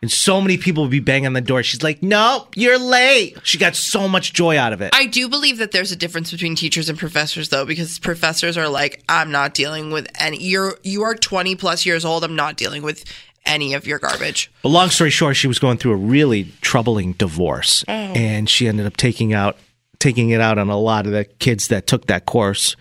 And 0.00 0.10
so 0.10 0.40
many 0.40 0.56
people 0.56 0.84
would 0.84 0.90
be 0.90 0.98
banging 0.98 1.26
on 1.26 1.32
the 1.34 1.42
door. 1.42 1.62
She's 1.62 1.82
like, 1.82 2.02
no, 2.02 2.48
you're 2.56 2.78
late. 2.78 3.36
She 3.42 3.58
got 3.58 3.76
so 3.76 4.08
much 4.08 4.32
joy 4.32 4.56
out 4.56 4.72
of 4.72 4.80
it. 4.80 4.94
I 4.94 5.04
do 5.04 5.28
believe 5.28 5.58
that 5.58 5.72
there's 5.72 5.92
a 5.92 5.96
difference 5.96 6.30
between 6.30 6.54
teachers 6.54 6.88
and 6.88 6.98
professors, 6.98 7.50
though, 7.50 7.66
because 7.66 7.98
professors 7.98 8.56
are 8.56 8.70
like, 8.70 9.04
I'm 9.10 9.30
not 9.30 9.52
dealing 9.52 9.90
with 9.90 10.08
any. 10.18 10.42
You're 10.42 10.78
you 10.82 11.02
are 11.02 11.14
20 11.14 11.54
plus 11.56 11.84
years 11.84 12.06
old. 12.06 12.24
I'm 12.24 12.34
not 12.34 12.56
dealing 12.56 12.82
with 12.82 13.04
any 13.44 13.74
of 13.74 13.86
your 13.86 13.98
garbage. 13.98 14.50
But 14.62 14.70
long 14.70 14.88
story 14.88 15.10
short, 15.10 15.36
she 15.36 15.48
was 15.48 15.58
going 15.58 15.76
through 15.76 15.92
a 15.92 15.96
really 15.96 16.50
troubling 16.62 17.12
divorce, 17.12 17.84
and 17.86 18.48
she 18.48 18.68
ended 18.68 18.86
up 18.86 18.96
taking 18.96 19.34
out 19.34 19.58
taking 19.98 20.30
it 20.30 20.40
out 20.40 20.56
on 20.56 20.70
a 20.70 20.78
lot 20.78 21.04
of 21.04 21.12
the 21.12 21.26
kids 21.26 21.68
that 21.68 21.86
took 21.86 22.06
that 22.06 22.24
course. 22.24 22.74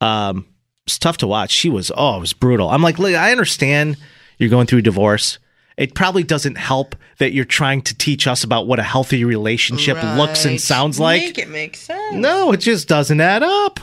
Um, 0.00 0.46
it's 0.86 0.98
tough 0.98 1.16
to 1.18 1.26
watch. 1.26 1.50
She 1.50 1.70
was 1.70 1.90
oh, 1.96 2.16
it 2.16 2.20
was 2.20 2.32
brutal. 2.32 2.68
I'm 2.68 2.82
like, 2.82 3.00
I 3.00 3.32
understand 3.32 3.96
you're 4.38 4.50
going 4.50 4.66
through 4.66 4.80
a 4.80 4.82
divorce, 4.82 5.38
it 5.76 5.94
probably 5.94 6.22
doesn't 6.22 6.56
help 6.56 6.94
that 7.18 7.32
you're 7.32 7.44
trying 7.44 7.82
to 7.82 7.96
teach 7.96 8.26
us 8.26 8.44
about 8.44 8.66
what 8.66 8.78
a 8.78 8.82
healthy 8.82 9.24
relationship 9.24 10.00
looks 10.16 10.44
and 10.44 10.60
sounds 10.60 11.00
like. 11.00 11.22
Make 11.22 11.38
it 11.38 11.48
make 11.48 11.76
sense. 11.76 12.16
No, 12.16 12.52
it 12.52 12.58
just 12.58 12.88
doesn't 12.88 13.20
add 13.20 13.42
up. 13.42 13.80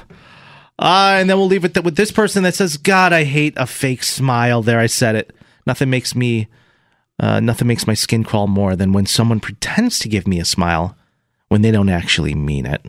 Uh, 0.79 1.17
and 1.19 1.29
then 1.29 1.37
we'll 1.37 1.47
leave 1.47 1.65
it 1.65 1.73
th- 1.73 1.83
with 1.83 1.95
this 1.95 2.11
person 2.11 2.43
that 2.43 2.55
says, 2.55 2.77
"God, 2.77 3.13
I 3.13 3.23
hate 3.23 3.53
a 3.55 3.67
fake 3.67 4.03
smile." 4.03 4.63
There, 4.63 4.79
I 4.79 4.87
said 4.87 5.15
it. 5.15 5.35
Nothing 5.67 5.89
makes 5.91 6.15
me, 6.15 6.47
uh, 7.19 7.39
nothing 7.39 7.67
makes 7.67 7.85
my 7.85 7.93
skin 7.93 8.23
crawl 8.23 8.47
more 8.47 8.75
than 8.75 8.91
when 8.91 9.05
someone 9.05 9.39
pretends 9.39 9.99
to 9.99 10.09
give 10.09 10.27
me 10.27 10.39
a 10.39 10.45
smile 10.45 10.97
when 11.49 11.61
they 11.61 11.69
don't 11.69 11.89
actually 11.89 12.33
mean 12.33 12.65
it. 12.65 12.83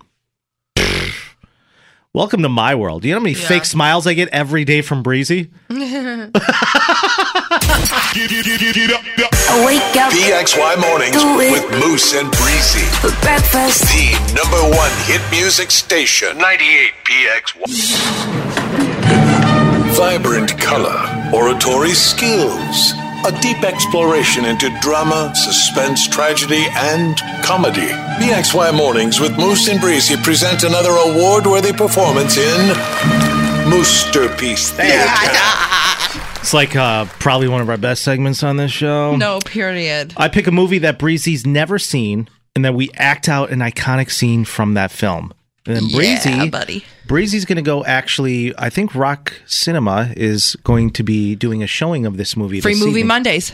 Welcome 2.15 2.43
to 2.43 2.51
my 2.51 2.75
world. 2.75 3.07
You 3.07 3.13
know 3.13 3.21
how 3.21 3.23
many 3.23 3.33
fake 3.33 3.65
smiles 3.65 4.07
I 4.07 4.13
get 4.13 4.29
every 4.29 4.67
day 4.67 4.83
from 4.83 5.03
Breezy? 5.03 5.51
Wake 5.71 5.81
up 9.97 10.13
PXY 10.13 10.79
Mornings 10.79 11.17
with 11.39 11.71
Moose 11.81 12.13
and 12.15 12.31
Breezy. 12.33 12.85
for 13.01 13.09
breakfast. 13.23 13.85
The 13.85 14.13
number 14.35 14.61
one 14.77 14.91
hit 15.07 15.23
music 15.31 15.71
station. 15.71 16.37
98 16.37 16.93
PXY. 17.07 17.63
Vibrant 19.97 20.59
color, 20.61 21.33
oratory 21.35 21.93
skills, 21.93 22.93
a 23.25 23.33
deep 23.41 23.63
exploration 23.63 24.45
into 24.45 24.69
drama, 24.81 25.33
suspense, 25.35 26.09
tragedy, 26.09 26.67
and 26.73 27.17
comedy. 27.45 27.89
PXY 28.19 28.77
Mornings 28.77 29.21
with 29.21 29.37
Moose 29.39 29.69
and 29.69 29.81
Breezy 29.81 30.17
present 30.17 30.65
another 30.65 30.91
award 30.91 31.47
worthy 31.47 31.73
performance 31.73 32.37
in 32.37 32.71
Moosterpiece 33.71 34.71
Theater. 34.71 36.19
It's 36.43 36.53
like 36.53 36.75
uh, 36.75 37.05
probably 37.21 37.47
one 37.47 37.61
of 37.61 37.71
our 37.71 37.77
best 37.77 38.03
segments 38.03 38.43
on 38.43 38.57
this 38.57 38.73
show. 38.73 39.15
No, 39.15 39.39
period. 39.39 40.13
I 40.17 40.27
pick 40.27 40.49
a 40.49 40.51
movie 40.51 40.79
that 40.81 40.99
Breezy's 40.99 41.47
never 41.47 41.79
seen, 41.79 42.29
and 42.57 42.65
then 42.65 42.75
we 42.75 42.91
act 42.95 43.29
out 43.29 43.51
an 43.51 43.61
iconic 43.61 44.11
scene 44.11 44.45
from 44.45 44.75
that 44.75 44.91
film. 44.91 45.33
And 45.67 45.77
then 45.77 45.89
Breezy, 45.89 46.31
Yeah, 46.31 46.47
buddy. 46.47 46.85
Breezy's 47.07 47.45
going 47.45 47.57
to 47.57 47.63
go. 47.63 47.85
Actually, 47.85 48.53
I 48.59 48.69
think 48.69 48.95
Rock 48.95 49.33
Cinema 49.47 50.13
is 50.17 50.57
going 50.65 50.91
to 50.91 51.03
be 51.03 51.37
doing 51.37 51.63
a 51.63 51.67
showing 51.67 52.05
of 52.05 52.17
this 52.17 52.37
movie. 52.37 52.61
Free 52.61 52.73
this 52.75 52.81
movie 52.81 52.91
evening. 53.01 53.07
Mondays. 53.07 53.53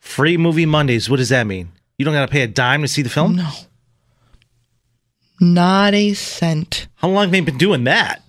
Free 0.00 0.36
movie 0.36 0.66
Mondays. 0.66 1.08
What 1.08 1.16
does 1.18 1.28
that 1.28 1.46
mean? 1.46 1.70
You 1.98 2.04
don't 2.04 2.14
got 2.14 2.26
to 2.26 2.32
pay 2.32 2.42
a 2.42 2.48
dime 2.48 2.82
to 2.82 2.88
see 2.88 3.02
the 3.02 3.08
film. 3.08 3.36
No. 3.36 3.50
Not 5.40 5.94
a 5.94 6.14
cent. 6.14 6.88
How 6.96 7.08
long 7.08 7.24
have 7.24 7.30
they 7.30 7.40
been 7.40 7.58
doing 7.58 7.84
that? 7.84 8.22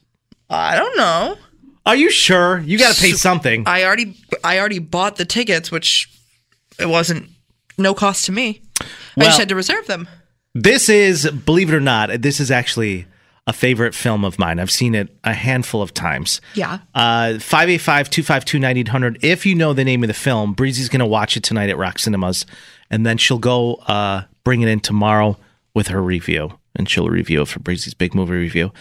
I 0.50 0.76
don't 0.76 0.98
know. 0.98 1.38
Are 1.86 1.96
you 1.96 2.12
sure? 2.12 2.60
You 2.60 2.78
got 2.78 2.96
to 2.96 3.02
pay 3.02 3.14
something. 3.14 3.64
I 3.66 3.84
already 3.84 4.18
I 4.44 4.60
already 4.60 4.80
bought 4.80 5.16
the 5.16 5.24
tickets, 5.26 5.72
which 5.72 6.10
it 6.78 6.88
wasn't 6.88 7.30
no 7.78 7.94
cost 7.94 8.26
to 8.26 8.32
me. 8.32 8.62
I 9.18 9.24
just 9.24 9.40
had 9.40 9.50
to 9.50 9.56
reserve 9.56 9.88
them. 9.88 10.08
This 10.60 10.90
is, 10.90 11.30
believe 11.30 11.72
it 11.72 11.76
or 11.76 11.80
not, 11.80 12.22
this 12.24 12.40
is 12.40 12.50
actually 12.50 13.06
a 13.46 13.54
favorite 13.54 13.94
film 13.94 14.26
of 14.26 14.40
mine. 14.40 14.60
I've 14.60 14.72
seen 14.72 14.96
it 14.96 15.16
a 15.24 15.34
handful 15.34 15.84
of 15.84 15.94
times. 15.94 16.42
Yeah. 16.56 16.80
Uh, 16.96 17.38
585 17.38 18.10
252 18.10 18.58
9800. 18.58 19.24
If 19.24 19.46
you 19.46 19.54
know 19.54 19.74
the 19.74 19.84
name 19.84 20.04
of 20.04 20.08
the 20.08 20.16
film, 20.16 20.54
Breezy's 20.54 20.90
going 20.90 21.00
to 21.00 21.06
watch 21.06 21.38
it 21.38 21.44
tonight 21.44 21.70
at 21.70 21.78
Rock 21.78 22.00
Cinemas, 22.00 22.48
and 22.90 23.06
then 23.06 23.20
she'll 23.20 23.38
go 23.38 23.76
uh, 23.88 24.24
bring 24.44 24.62
it 24.62 24.68
in 24.68 24.80
tomorrow 24.80 25.38
with 25.76 25.90
her 25.90 26.02
review, 26.02 26.58
and 26.76 26.90
she'll 26.90 27.08
review 27.08 27.44
it 27.44 27.48
for 27.48 27.60
Breezy's 27.60 27.94
big 27.94 28.16
movie 28.16 28.34
review. 28.34 28.72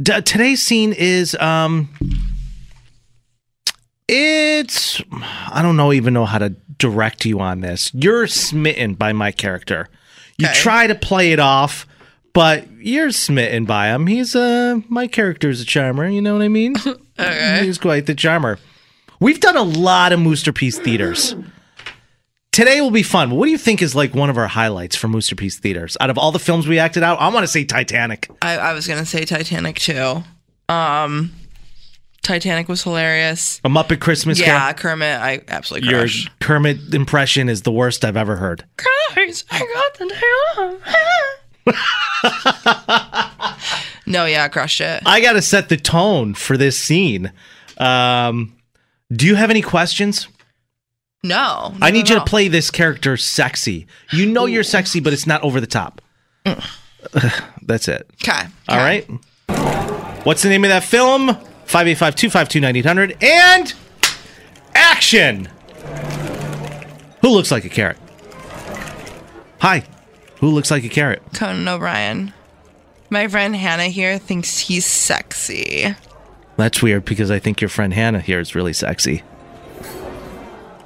D- 0.00 0.20
today's 0.20 0.62
scene 0.62 0.92
is. 0.92 1.34
Um, 1.36 1.88
it's 4.06 5.00
I 5.48 5.62
don't 5.62 5.78
know 5.78 5.94
even 5.94 6.12
know 6.12 6.26
how 6.26 6.36
to 6.36 6.50
direct 6.76 7.24
you 7.24 7.40
on 7.40 7.62
this. 7.62 7.90
You're 7.94 8.26
smitten 8.26 8.94
by 8.94 9.14
my 9.14 9.32
character. 9.32 9.88
You 10.38 10.46
Okay. 10.46 10.54
try 10.54 10.86
to 10.86 10.94
play 10.94 11.32
it 11.32 11.38
off, 11.38 11.86
but 12.32 12.66
you're 12.80 13.10
smitten 13.10 13.64
by 13.64 13.88
him. 13.88 14.06
He's 14.06 14.34
uh 14.34 14.80
my 14.88 15.06
character's 15.06 15.60
a 15.60 15.64
charmer, 15.64 16.06
you 16.08 16.20
know 16.22 16.32
what 16.34 16.42
I 16.42 16.48
mean? 16.48 16.74
okay. 17.18 17.64
He's 17.64 17.78
quite 17.78 18.06
the 18.06 18.14
charmer. 18.14 18.58
We've 19.20 19.38
done 19.40 19.56
a 19.56 19.62
lot 19.62 20.12
of 20.12 20.18
Moosterpiece 20.20 20.82
theaters. 20.82 21.36
Today 22.50 22.80
will 22.82 22.90
be 22.90 23.02
fun. 23.02 23.30
What 23.30 23.46
do 23.46 23.50
you 23.52 23.56
think 23.58 23.80
is 23.80 23.94
like 23.94 24.14
one 24.14 24.28
of 24.28 24.36
our 24.36 24.48
highlights 24.48 24.94
for 24.96 25.08
Moosterpiece 25.08 25.58
theaters? 25.58 25.96
Out 26.00 26.10
of 26.10 26.18
all 26.18 26.32
the 26.32 26.38
films 26.38 26.66
we 26.66 26.78
acted 26.78 27.02
out, 27.02 27.18
I 27.20 27.28
want 27.28 27.44
to 27.44 27.48
say 27.48 27.64
Titanic. 27.64 28.28
I, 28.42 28.58
I 28.58 28.72
was 28.74 28.86
gonna 28.86 29.06
say 29.06 29.24
Titanic 29.24 29.76
too. 29.78 30.22
Um 30.68 31.32
Titanic 32.22 32.68
was 32.68 32.82
hilarious. 32.84 33.60
A 33.64 33.68
Muppet 33.68 33.98
Christmas 34.00 34.38
Yeah, 34.38 34.72
Carol. 34.72 34.74
Kermit, 34.74 35.20
I 35.20 35.40
absolutely 35.48 35.88
Your 35.90 36.02
crushed. 36.02 36.30
Kermit 36.40 36.94
impression 36.94 37.48
is 37.48 37.62
the 37.62 37.72
worst 37.72 38.04
I've 38.04 38.16
ever 38.16 38.36
heard. 38.36 38.64
Guys, 38.76 39.44
I 39.50 39.58
got 39.58 39.94
the 39.98 40.06
day 40.06 40.14
off. 40.62 40.78
no, 44.06 44.24
yeah, 44.24 44.44
I 44.44 44.48
crushed 44.48 44.80
it. 44.80 45.02
I 45.04 45.20
got 45.20 45.32
to 45.34 45.42
set 45.42 45.68
the 45.68 45.76
tone 45.76 46.34
for 46.34 46.56
this 46.56 46.78
scene. 46.78 47.32
Um, 47.78 48.54
do 49.12 49.26
you 49.26 49.34
have 49.34 49.50
any 49.50 49.62
questions? 49.62 50.28
No, 51.24 51.72
I 51.80 51.92
need 51.92 52.08
you 52.08 52.16
to 52.16 52.24
play 52.24 52.48
this 52.48 52.68
character 52.70 53.16
sexy. 53.16 53.86
You 54.12 54.26
know 54.26 54.46
you're 54.46 54.64
sexy, 54.64 54.98
but 54.98 55.12
it's 55.12 55.24
not 55.26 55.40
over 55.42 55.60
the 55.60 55.68
top. 55.68 56.02
That's 57.62 57.86
it. 57.86 58.10
Okay. 58.22 58.42
All 58.68 58.78
right. 58.78 59.04
What's 60.24 60.42
the 60.42 60.48
name 60.48 60.64
of 60.64 60.70
that 60.70 60.82
film? 60.82 61.36
585 61.72 62.14
252 62.16 62.60
9800. 62.60 63.16
And 63.22 63.74
action. 64.74 65.48
Who 67.22 67.30
looks 67.30 67.50
like 67.50 67.64
a 67.64 67.70
carrot? 67.70 67.96
Hi. 69.60 69.82
Who 70.40 70.48
looks 70.50 70.70
like 70.70 70.84
a 70.84 70.90
carrot? 70.90 71.22
Conan 71.32 71.66
O'Brien. 71.66 72.34
My 73.08 73.26
friend 73.26 73.56
Hannah 73.56 73.88
here 73.88 74.18
thinks 74.18 74.58
he's 74.58 74.84
sexy. 74.84 75.96
That's 76.58 76.82
weird 76.82 77.06
because 77.06 77.30
I 77.30 77.38
think 77.38 77.62
your 77.62 77.70
friend 77.70 77.94
Hannah 77.94 78.20
here 78.20 78.38
is 78.38 78.54
really 78.54 78.74
sexy. 78.74 79.22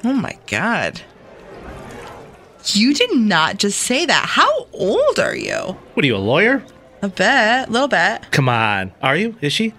Oh 0.04 0.12
my 0.12 0.38
god. 0.46 1.00
You 2.74 2.94
did 2.94 3.12
not 3.16 3.58
just 3.58 3.80
say 3.80 4.06
that. 4.06 4.26
How 4.28 4.68
old 4.72 5.18
are 5.18 5.34
you? 5.34 5.76
What 5.94 6.04
are 6.04 6.06
you, 6.06 6.14
a 6.14 6.18
lawyer? 6.18 6.62
A 7.02 7.08
bit, 7.08 7.18
a 7.28 7.66
little 7.68 7.88
bit. 7.88 8.30
Come 8.30 8.48
on. 8.48 8.92
Are 9.02 9.16
you? 9.16 9.34
Is 9.40 9.52
she? 9.52 9.74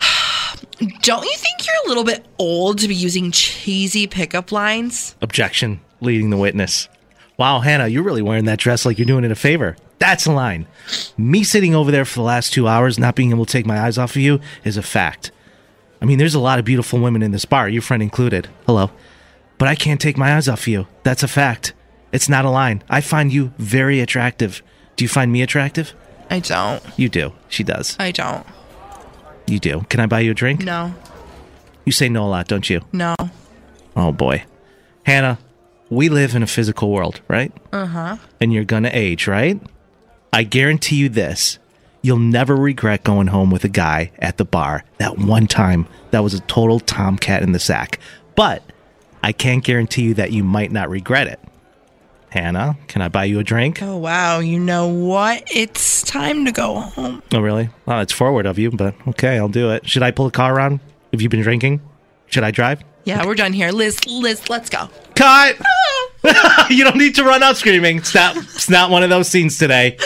Don't 1.02 1.24
you 1.24 1.36
think 1.36 1.66
you're 1.66 1.84
a 1.84 1.88
little 1.88 2.04
bit 2.04 2.24
old 2.38 2.78
to 2.78 2.88
be 2.88 2.94
using 2.94 3.30
cheesy 3.30 4.06
pickup 4.06 4.52
lines? 4.52 5.16
Objection. 5.20 5.80
Leading 6.00 6.30
the 6.30 6.36
witness. 6.36 6.88
Wow, 7.36 7.60
Hannah, 7.60 7.88
you're 7.88 8.02
really 8.02 8.22
wearing 8.22 8.44
that 8.44 8.58
dress 8.58 8.84
like 8.84 8.98
you're 8.98 9.06
doing 9.06 9.24
it 9.24 9.30
a 9.30 9.36
favor. 9.36 9.76
That's 9.98 10.26
a 10.26 10.32
line. 10.32 10.66
Me 11.16 11.44
sitting 11.44 11.74
over 11.74 11.90
there 11.90 12.04
for 12.04 12.14
the 12.14 12.22
last 12.22 12.52
two 12.52 12.66
hours, 12.66 12.98
not 12.98 13.14
being 13.14 13.30
able 13.30 13.46
to 13.46 13.52
take 13.52 13.66
my 13.66 13.80
eyes 13.80 13.98
off 13.98 14.10
of 14.10 14.22
you, 14.22 14.40
is 14.64 14.76
a 14.76 14.82
fact. 14.82 15.30
I 16.00 16.04
mean, 16.04 16.18
there's 16.18 16.34
a 16.34 16.40
lot 16.40 16.58
of 16.58 16.64
beautiful 16.64 16.98
women 16.98 17.22
in 17.22 17.30
this 17.30 17.44
bar, 17.44 17.68
your 17.68 17.82
friend 17.82 18.02
included. 18.02 18.48
Hello. 18.66 18.90
But 19.58 19.68
I 19.68 19.76
can't 19.76 20.00
take 20.00 20.16
my 20.18 20.34
eyes 20.34 20.48
off 20.48 20.62
of 20.62 20.68
you. 20.68 20.86
That's 21.04 21.22
a 21.22 21.28
fact. 21.28 21.72
It's 22.10 22.28
not 22.28 22.44
a 22.44 22.50
line. 22.50 22.82
I 22.90 23.00
find 23.00 23.32
you 23.32 23.52
very 23.58 24.00
attractive. 24.00 24.60
Do 24.96 25.04
you 25.04 25.08
find 25.08 25.30
me 25.30 25.40
attractive? 25.40 25.94
I 26.28 26.40
don't. 26.40 26.82
You 26.96 27.08
do. 27.08 27.32
She 27.48 27.62
does. 27.62 27.96
I 28.00 28.10
don't. 28.10 28.44
You 29.52 29.58
do. 29.58 29.84
Can 29.90 30.00
I 30.00 30.06
buy 30.06 30.20
you 30.20 30.30
a 30.30 30.34
drink? 30.34 30.64
No. 30.64 30.94
You 31.84 31.92
say 31.92 32.08
no 32.08 32.24
a 32.24 32.30
lot, 32.30 32.48
don't 32.48 32.70
you? 32.70 32.80
No. 32.90 33.14
Oh 33.94 34.10
boy. 34.10 34.44
Hannah, 35.04 35.38
we 35.90 36.08
live 36.08 36.34
in 36.34 36.42
a 36.42 36.46
physical 36.46 36.90
world, 36.90 37.20
right? 37.28 37.52
Uh 37.70 37.84
huh. 37.84 38.16
And 38.40 38.50
you're 38.50 38.64
gonna 38.64 38.88
age, 38.94 39.26
right? 39.28 39.60
I 40.32 40.44
guarantee 40.44 40.96
you 40.96 41.10
this. 41.10 41.58
You'll 42.00 42.18
never 42.18 42.56
regret 42.56 43.04
going 43.04 43.26
home 43.26 43.50
with 43.50 43.62
a 43.64 43.68
guy 43.68 44.10
at 44.18 44.38
the 44.38 44.46
bar 44.46 44.84
that 44.96 45.18
one 45.18 45.46
time 45.46 45.86
that 46.12 46.20
was 46.20 46.32
a 46.32 46.40
total 46.40 46.80
tomcat 46.80 47.42
in 47.42 47.52
the 47.52 47.58
sack. 47.58 47.98
But 48.34 48.62
I 49.22 49.32
can't 49.32 49.62
guarantee 49.62 50.04
you 50.04 50.14
that 50.14 50.32
you 50.32 50.42
might 50.42 50.72
not 50.72 50.88
regret 50.88 51.26
it. 51.26 51.38
Hannah, 52.32 52.78
can 52.88 53.02
I 53.02 53.08
buy 53.08 53.24
you 53.24 53.40
a 53.40 53.44
drink? 53.44 53.82
Oh 53.82 53.98
wow, 53.98 54.38
you 54.38 54.58
know 54.58 54.88
what? 54.88 55.42
It's 55.54 56.00
time 56.00 56.46
to 56.46 56.52
go 56.52 56.80
home. 56.80 57.22
Oh, 57.30 57.40
really? 57.40 57.68
Well, 57.84 58.00
it's 58.00 58.12
forward 58.12 58.46
of 58.46 58.58
you, 58.58 58.70
but 58.70 58.94
okay, 59.08 59.36
I'll 59.36 59.50
do 59.50 59.70
it. 59.70 59.86
Should 59.86 60.02
I 60.02 60.12
pull 60.12 60.26
a 60.26 60.30
car 60.30 60.56
around? 60.56 60.80
Have 61.12 61.20
you 61.20 61.28
been 61.28 61.42
drinking? 61.42 61.82
Should 62.28 62.42
I 62.42 62.50
drive? 62.50 62.82
Yeah, 63.04 63.26
we're 63.26 63.34
done 63.34 63.52
here. 63.52 63.70
Liz, 63.70 64.06
Liz, 64.06 64.48
let's 64.48 64.70
go. 64.70 64.88
Cut! 65.14 65.58
you 66.70 66.84
don't 66.84 66.96
need 66.96 67.16
to 67.16 67.24
run 67.24 67.42
out 67.42 67.58
screaming. 67.58 67.98
It's 67.98 68.14
not, 68.14 68.34
it's 68.38 68.70
not 68.70 68.88
one 68.88 69.02
of 69.02 69.10
those 69.10 69.28
scenes 69.28 69.58
today. 69.58 69.98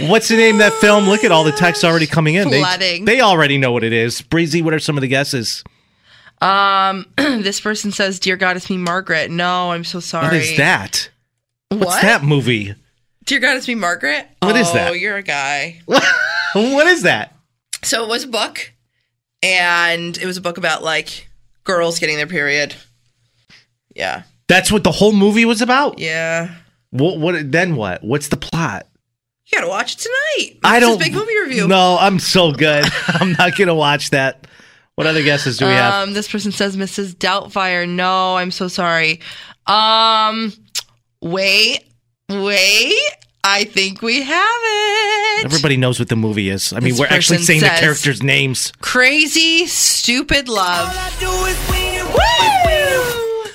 What's 0.00 0.26
the 0.26 0.36
name 0.36 0.56
of 0.56 0.58
that 0.60 0.72
film? 0.72 1.04
Look 1.04 1.22
at 1.22 1.30
all 1.30 1.44
the 1.44 1.52
text 1.52 1.84
already 1.84 2.08
coming 2.08 2.34
in. 2.34 2.50
They, 2.50 2.58
Flooding. 2.58 3.04
they 3.04 3.20
already 3.20 3.58
know 3.58 3.70
what 3.70 3.84
it 3.84 3.92
is. 3.92 4.22
Breezy, 4.22 4.60
what 4.60 4.74
are 4.74 4.80
some 4.80 4.96
of 4.96 5.02
the 5.02 5.08
guesses? 5.08 5.62
Um, 6.40 7.06
this 7.16 7.60
person 7.60 7.92
says, 7.92 8.18
"Dear 8.18 8.36
God, 8.36 8.56
it's 8.56 8.70
me, 8.70 8.78
Margaret." 8.78 9.30
No, 9.30 9.70
I'm 9.70 9.84
so 9.84 10.00
sorry. 10.00 10.24
What 10.24 10.34
is 10.34 10.56
that? 10.56 11.09
What's 11.70 11.84
What? 11.84 12.02
that 12.02 12.22
movie? 12.24 12.74
Dear 13.24 13.38
God, 13.38 13.56
it's 13.56 13.68
me, 13.68 13.76
Margaret. 13.76 14.26
What 14.40 14.56
is 14.56 14.68
oh, 14.70 14.74
that? 14.74 14.90
Oh, 14.90 14.92
you're 14.94 15.16
a 15.16 15.22
guy. 15.22 15.80
What 16.52 16.88
is 16.88 17.02
that? 17.02 17.36
So 17.84 18.02
it 18.02 18.08
was 18.08 18.24
a 18.24 18.28
book, 18.28 18.72
and 19.40 20.18
it 20.18 20.26
was 20.26 20.36
a 20.36 20.40
book 20.40 20.58
about 20.58 20.82
like 20.82 21.28
girls 21.62 22.00
getting 22.00 22.16
their 22.16 22.26
period. 22.26 22.74
Yeah. 23.94 24.24
That's 24.48 24.72
what 24.72 24.82
the 24.82 24.90
whole 24.90 25.12
movie 25.12 25.44
was 25.44 25.62
about. 25.62 26.00
Yeah. 26.00 26.52
What? 26.90 27.18
What? 27.18 27.52
Then 27.52 27.76
what? 27.76 28.02
What's 28.02 28.26
the 28.28 28.36
plot? 28.36 28.88
You 29.46 29.58
gotta 29.58 29.70
watch 29.70 29.92
it 29.92 29.98
tonight. 30.00 30.58
I 30.64 30.80
This 30.80 30.88
is 30.88 30.96
don't. 30.96 31.04
big 31.04 31.14
movie 31.14 31.38
review. 31.38 31.68
No, 31.68 31.96
I'm 32.00 32.18
so 32.18 32.50
good. 32.50 32.84
I'm 33.06 33.32
not 33.34 33.56
gonna 33.56 33.74
watch 33.76 34.10
that. 34.10 34.48
What 34.96 35.06
other 35.06 35.22
guesses 35.22 35.56
do 35.56 35.66
we 35.66 35.72
have? 35.72 36.08
Um, 36.08 36.14
this 36.14 36.26
person 36.28 36.50
says 36.50 36.76
Mrs. 36.76 37.14
Doubtfire. 37.14 37.88
No, 37.88 38.36
I'm 38.36 38.50
so 38.50 38.66
sorry. 38.66 39.20
Um, 39.68 40.52
wait, 41.22 41.84
wait. 42.28 42.94
I 43.42 43.64
think 43.64 44.02
we 44.02 44.22
have 44.22 44.60
it. 44.62 45.44
Everybody 45.46 45.78
knows 45.78 45.98
what 45.98 46.10
the 46.10 46.16
movie 46.16 46.50
is. 46.50 46.72
I 46.74 46.80
mean, 46.80 46.90
This 46.90 47.00
we're 47.00 47.06
actually 47.06 47.38
person 47.38 47.46
saying 47.46 47.60
the 47.60 47.68
characters' 47.80 48.22
names. 48.22 48.70
Crazy, 48.82 49.66
stupid 49.66 50.46
love. 50.48 50.94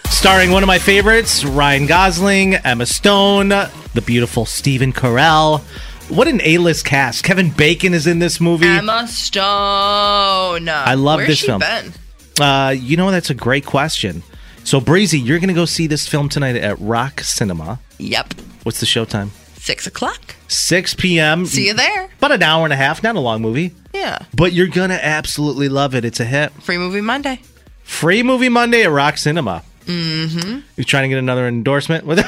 Starring 0.09 0.49
one 0.49 0.63
of 0.63 0.67
my 0.67 0.79
favorites, 0.79 1.45
Ryan 1.45 1.85
Gosling, 1.85 2.55
Emma 2.55 2.87
Stone, 2.87 3.49
the 3.49 4.03
beautiful 4.05 4.45
Stephen 4.47 4.91
Carell. 4.91 5.61
What 6.09 6.27
an 6.27 6.41
A-list 6.43 6.85
cast. 6.85 7.23
Kevin 7.23 7.51
Bacon 7.51 7.93
is 7.93 8.07
in 8.07 8.17
this 8.17 8.41
movie. 8.41 8.65
Emma 8.65 9.07
Stone. 9.07 10.67
I 10.69 10.95
love 10.95 11.17
Where's 11.17 11.27
this 11.29 11.37
she 11.39 11.45
film. 11.47 11.59
Been? 11.59 11.93
Uh, 12.39 12.69
you 12.71 12.97
know, 12.97 13.11
that's 13.11 13.29
a 13.29 13.35
great 13.35 13.65
question. 13.65 14.23
So, 14.65 14.81
Breezy, 14.81 15.19
you're 15.19 15.37
going 15.39 15.47
to 15.49 15.53
go 15.53 15.65
see 15.65 15.85
this 15.87 16.07
film 16.07 16.27
tonight 16.27 16.55
at 16.55 16.77
Rock 16.79 17.21
Cinema. 17.21 17.79
Yep, 17.99 18.33
What's 18.63 18.79
the 18.79 18.85
showtime? 18.87 19.29
six 19.59 19.87
o'clock. 19.87 20.35
6 20.47 20.93
p.m. 20.95 21.45
See 21.47 21.67
you 21.67 21.73
there. 21.73 22.09
About 22.19 22.31
an 22.31 22.43
hour 22.43 22.65
and 22.65 22.73
a 22.73 22.75
half, 22.75 23.01
not 23.01 23.15
a 23.15 23.19
long 23.19 23.41
movie. 23.41 23.73
Yeah, 23.93 24.19
But 24.35 24.53
you're 24.53 24.67
going 24.67 24.89
to 24.91 25.03
absolutely 25.05 25.69
love 25.69 25.95
it. 25.95 26.03
It's 26.05 26.19
a 26.19 26.25
hit. 26.25 26.51
free 26.61 26.77
movie 26.77 27.01
Monday. 27.01 27.39
Free 27.83 28.21
movie 28.23 28.49
Monday 28.49 28.83
at 28.83 28.91
Rock 28.91 29.17
Cinema. 29.17 29.63
Mm-hmm. 29.85 30.59
You 30.77 30.83
trying 30.83 31.03
to 31.03 31.09
get 31.09 31.17
another 31.19 31.47
endorsement 31.47 32.05
with 32.05 32.19
it? 32.23 32.25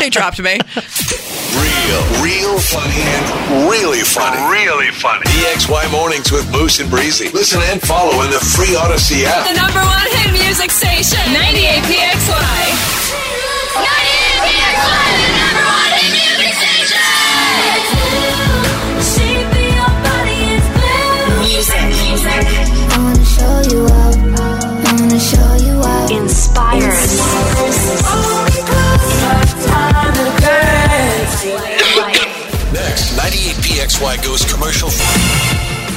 they 0.00 0.10
dropped 0.10 0.40
me. 0.40 0.58
Real, 1.86 2.02
real 2.18 2.58
funny 2.58 2.98
and 2.98 3.70
really 3.70 4.00
funny. 4.00 4.42
Really 4.50 4.90
funny. 4.90 5.22
PXY 5.22 5.92
mornings 5.92 6.32
with 6.32 6.50
Moose 6.50 6.80
and 6.80 6.90
Breezy. 6.90 7.30
Listen 7.30 7.62
and 7.70 7.80
follow 7.80 8.22
in 8.22 8.30
the 8.32 8.40
free 8.40 8.74
Audacy 8.74 9.22
app. 9.22 9.46
The 9.46 9.54
number 9.54 9.78
one 9.78 10.06
hit 10.18 10.32
music 10.32 10.72
station, 10.72 11.22
98 11.32 11.84
PXY. 11.84 12.65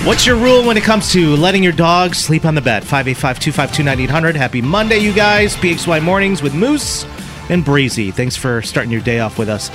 What's 0.09 0.25
your 0.25 0.37
rule 0.37 0.65
when 0.65 0.75
it 0.75 0.81
comes 0.81 1.11
to 1.11 1.35
letting 1.35 1.61
your 1.61 1.71
dog 1.71 2.15
sleep 2.15 2.43
on 2.43 2.55
the 2.55 2.61
bed? 2.61 2.81
585-252-9800. 2.81 4.33
Happy 4.33 4.59
Monday, 4.59 4.97
you 4.97 5.13
guys. 5.13 5.55
PXY 5.57 6.01
Mornings 6.01 6.41
with 6.41 6.55
Moose 6.55 7.05
and 7.47 7.63
Breezy. 7.63 8.09
Thanks 8.09 8.35
for 8.35 8.63
starting 8.63 8.91
your 8.91 9.01
day 9.01 9.19
off 9.19 9.37
with 9.37 9.49
us. 9.49 9.69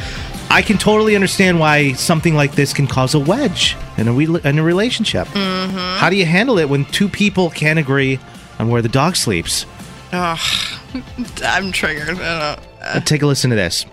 I 0.50 0.60
can 0.60 0.76
totally 0.76 1.14
understand 1.14 1.60
why 1.60 1.92
something 1.92 2.34
like 2.34 2.56
this 2.56 2.72
can 2.72 2.88
cause 2.88 3.14
a 3.14 3.20
wedge 3.20 3.76
in 3.96 4.08
a, 4.08 4.12
re- 4.12 4.40
in 4.42 4.58
a 4.58 4.64
relationship. 4.64 5.28
How 5.28 6.10
do 6.10 6.16
you 6.16 6.26
handle 6.26 6.58
it 6.58 6.68
when 6.68 6.84
two 6.86 7.08
people 7.08 7.50
can't 7.50 7.78
agree 7.78 8.18
on 8.58 8.68
where 8.68 8.82
the 8.82 8.88
dog 8.88 9.14
sleeps? 9.14 9.66
Oh, 10.12 10.36
I'm 11.44 11.70
triggered. 11.70 12.18
I 12.18 12.56
don't. 12.56 12.82
Uh, 12.82 13.00
take 13.02 13.22
a 13.22 13.26
listen 13.28 13.50
to 13.50 13.56
this. 13.56 13.86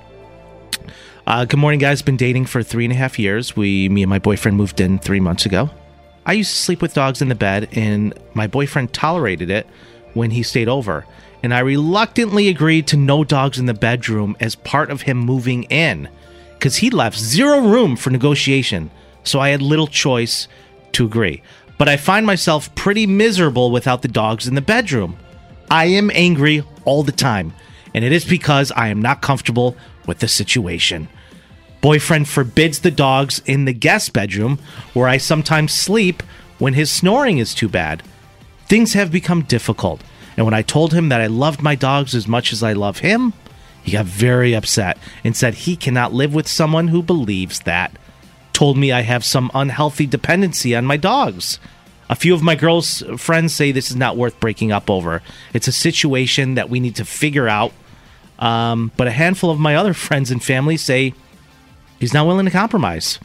Uh, 1.27 1.45
good 1.45 1.59
morning, 1.59 1.79
guys. 1.79 2.01
Been 2.01 2.17
dating 2.17 2.47
for 2.47 2.63
three 2.63 2.85
and 2.85 2.91
a 2.91 2.97
half 2.97 3.19
years. 3.19 3.55
We, 3.55 3.89
me 3.89 4.01
and 4.01 4.09
my 4.09 4.17
boyfriend, 4.17 4.57
moved 4.57 4.81
in 4.81 4.97
three 4.97 5.19
months 5.19 5.45
ago. 5.45 5.69
I 6.25 6.33
used 6.33 6.51
to 6.51 6.57
sleep 6.57 6.81
with 6.81 6.93
dogs 6.93 7.21
in 7.21 7.29
the 7.29 7.35
bed, 7.35 7.69
and 7.71 8.13
my 8.33 8.47
boyfriend 8.47 8.93
tolerated 8.93 9.49
it 9.49 9.67
when 10.13 10.31
he 10.31 10.43
stayed 10.43 10.67
over. 10.67 11.05
And 11.43 11.53
I 11.53 11.59
reluctantly 11.59 12.47
agreed 12.49 12.85
to 12.87 12.97
no 12.97 13.23
dogs 13.23 13.57
in 13.57 13.65
the 13.65 13.73
bedroom 13.73 14.37
as 14.39 14.55
part 14.55 14.91
of 14.91 15.01
him 15.01 15.17
moving 15.17 15.63
in, 15.63 16.09
because 16.53 16.75
he 16.75 16.91
left 16.91 17.17
zero 17.17 17.61
room 17.61 17.95
for 17.95 18.11
negotiation. 18.11 18.91
So 19.23 19.39
I 19.39 19.49
had 19.49 19.61
little 19.61 19.87
choice 19.87 20.47
to 20.93 21.05
agree. 21.05 21.41
But 21.79 21.89
I 21.89 21.97
find 21.97 22.27
myself 22.27 22.73
pretty 22.75 23.07
miserable 23.07 23.71
without 23.71 24.03
the 24.03 24.07
dogs 24.07 24.47
in 24.47 24.53
the 24.53 24.61
bedroom. 24.61 25.17
I 25.71 25.85
am 25.85 26.11
angry 26.13 26.63
all 26.85 27.01
the 27.01 27.11
time, 27.11 27.53
and 27.95 28.05
it 28.05 28.11
is 28.11 28.25
because 28.25 28.71
I 28.71 28.89
am 28.89 29.01
not 29.01 29.23
comfortable 29.23 29.75
with 30.05 30.19
the 30.19 30.27
situation. 30.27 31.07
Boyfriend 31.81 32.29
forbids 32.29 32.79
the 32.79 32.91
dogs 32.91 33.41
in 33.45 33.65
the 33.65 33.73
guest 33.73 34.13
bedroom, 34.13 34.59
where 34.93 35.07
I 35.07 35.17
sometimes 35.17 35.73
sleep 35.73 36.21
when 36.59 36.75
his 36.75 36.91
snoring 36.91 37.39
is 37.39 37.55
too 37.55 37.67
bad. 37.67 38.03
Things 38.67 38.93
have 38.93 39.11
become 39.11 39.41
difficult, 39.41 40.01
and 40.37 40.45
when 40.45 40.53
I 40.53 40.61
told 40.61 40.93
him 40.93 41.09
that 41.09 41.21
I 41.21 41.27
loved 41.27 41.61
my 41.61 41.75
dogs 41.75 42.15
as 42.15 42.27
much 42.27 42.53
as 42.53 42.61
I 42.63 42.73
love 42.73 42.99
him, 42.99 43.33
he 43.83 43.93
got 43.93 44.05
very 44.05 44.53
upset 44.53 44.97
and 45.23 45.35
said 45.35 45.55
he 45.55 45.75
cannot 45.75 46.13
live 46.13 46.33
with 46.33 46.47
someone 46.47 46.89
who 46.89 47.01
believes 47.01 47.61
that. 47.61 47.91
Told 48.53 48.77
me 48.77 48.91
I 48.91 49.01
have 49.01 49.25
some 49.25 49.49
unhealthy 49.55 50.05
dependency 50.05 50.75
on 50.75 50.85
my 50.85 50.97
dogs. 50.97 51.59
A 52.09 52.15
few 52.15 52.33
of 52.35 52.43
my 52.43 52.55
girls' 52.55 53.01
friends 53.17 53.55
say 53.55 53.71
this 53.71 53.89
is 53.89 53.95
not 53.95 54.17
worth 54.17 54.39
breaking 54.39 54.71
up 54.71 54.89
over. 54.89 55.23
It's 55.53 55.67
a 55.67 55.71
situation 55.71 56.55
that 56.55 56.69
we 56.69 56.79
need 56.79 56.95
to 56.97 57.05
figure 57.05 57.47
out. 57.47 57.71
Um, 58.37 58.91
but 58.97 59.07
a 59.07 59.11
handful 59.11 59.49
of 59.49 59.59
my 59.59 59.75
other 59.75 59.93
friends 60.05 60.29
and 60.29 60.43
family 60.43 60.77
say 60.77 61.13
he's 62.01 62.13
not 62.13 62.27
willing 62.27 62.45
to 62.45 62.51
compromise. 62.51 63.17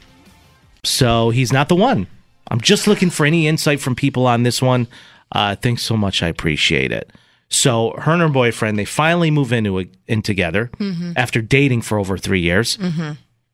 So 0.85 1.31
he's 1.31 1.53
not 1.53 1.69
the 1.69 1.75
one. 1.75 2.07
I'm 2.49 2.61
just 2.61 2.87
looking 2.87 3.11
for 3.11 3.27
any 3.27 3.49
insight 3.49 3.81
from 3.81 3.97
people 3.97 4.25
on 4.29 4.45
this 4.45 4.63
one. 4.63 4.87
Uh, 5.33 5.57
thanks 5.57 5.83
so 5.83 5.97
much. 5.97 6.23
I 6.23 6.29
appreciate 6.29 6.93
it. 6.93 7.13
So 7.49 7.93
her 7.99 8.13
and 8.13 8.23
her 8.23 8.29
boyfriend, 8.29 8.79
they 8.79 8.85
finally 8.85 9.31
move 9.33 9.53
into 9.53 9.81
a, 9.81 9.87
in 10.07 10.23
together 10.23 10.71
after 11.17 11.41
dating 11.43 11.83
for 11.83 11.99
over 11.99 12.17
three 12.19 12.41
years. 12.41 12.79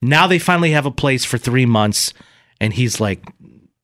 Now 0.03 0.27
they 0.27 0.39
finally 0.39 0.73
have 0.73 0.85
a 0.87 0.91
place 0.91 1.25
for 1.25 1.39
three 1.39 1.65
months, 1.67 2.13
and 2.61 2.73
he's 2.73 3.01
like, 3.01 3.23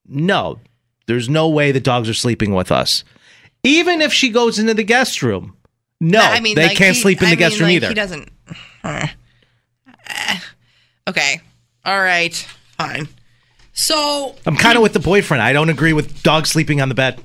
"No, 0.06 0.58
there's 1.06 1.28
no 1.28 1.48
way 1.48 1.72
the 1.72 1.80
dogs 1.80 2.08
are 2.08 2.14
sleeping 2.14 2.54
with 2.54 2.72
us, 2.72 3.04
even 3.62 4.00
if 4.00 4.12
she 4.12 4.30
goes 4.30 4.58
into 4.58 4.74
the 4.74 4.82
guest 4.82 5.22
room. 5.22 5.56
No, 6.00 6.20
I 6.20 6.40
mean, 6.40 6.54
they 6.56 6.68
like, 6.68 6.76
can't 6.76 6.96
he- 6.96 7.02
sleep 7.02 7.20
in 7.22 7.28
I 7.28 7.30
the 7.30 7.36
guest 7.36 7.54
mean, 7.54 7.60
room 7.60 7.68
like, 7.68 7.76
either. 7.76 7.88
He 7.88 7.94
doesn't. 7.94 8.28
Uh, 8.82 9.06
okay. 11.08 11.40
All 11.84 11.98
right. 11.98 12.34
Fine. 12.76 13.08
So 13.72 14.34
I'm 14.46 14.56
kind 14.56 14.76
of 14.76 14.82
with 14.82 14.92
the 14.92 15.00
boyfriend. 15.00 15.42
I 15.42 15.52
don't 15.52 15.68
agree 15.70 15.92
with 15.92 16.22
dogs 16.22 16.50
sleeping 16.50 16.80
on 16.80 16.88
the 16.88 16.94
bed. 16.94 17.20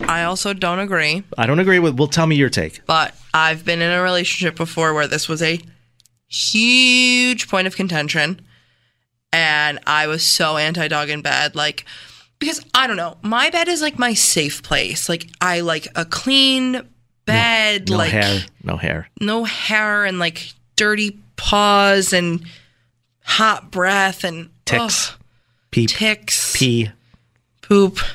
I 0.00 0.24
also 0.24 0.52
don't 0.52 0.78
agree, 0.78 1.22
I 1.38 1.46
don't 1.46 1.58
agree 1.58 1.78
with. 1.78 1.98
Well, 1.98 2.06
tell 2.08 2.26
me 2.26 2.36
your 2.36 2.50
take. 2.50 2.84
but 2.86 3.14
I've 3.32 3.64
been 3.64 3.80
in 3.82 3.90
a 3.90 4.02
relationship 4.02 4.54
before 4.56 4.92
where 4.94 5.06
this 5.06 5.26
was 5.28 5.42
a 5.42 5.58
huge 6.28 7.48
point 7.48 7.66
of 7.66 7.76
contention, 7.76 8.40
and 9.32 9.78
I 9.86 10.06
was 10.06 10.22
so 10.22 10.56
anti 10.56 10.88
dog 10.88 11.08
in 11.10 11.22
bed, 11.22 11.54
like. 11.56 11.84
Because 12.38 12.60
I 12.74 12.86
don't 12.86 12.98
know, 12.98 13.16
my 13.22 13.48
bed 13.48 13.66
is 13.66 13.80
like 13.80 13.98
my 13.98 14.12
safe 14.12 14.62
place. 14.62 15.08
Like 15.08 15.26
I 15.40 15.60
like 15.60 15.88
a 15.96 16.04
clean 16.04 16.82
bed, 17.24 17.88
No 17.88 17.96
like 17.96 18.10
hair, 18.10 18.44
no 18.62 18.76
hair. 18.76 19.08
no 19.22 19.44
hair 19.44 20.04
and 20.04 20.18
like 20.18 20.52
dirty 20.76 21.18
paws 21.36 22.12
and 22.12 22.44
hot 23.26 23.70
breath 23.70 24.24
and 24.24 24.50
Ticks. 24.64 25.12
Oh, 25.12 25.16
Peep, 25.70 25.90
ticks, 25.90 26.56
pee. 26.56 26.90
poop. 27.62 27.98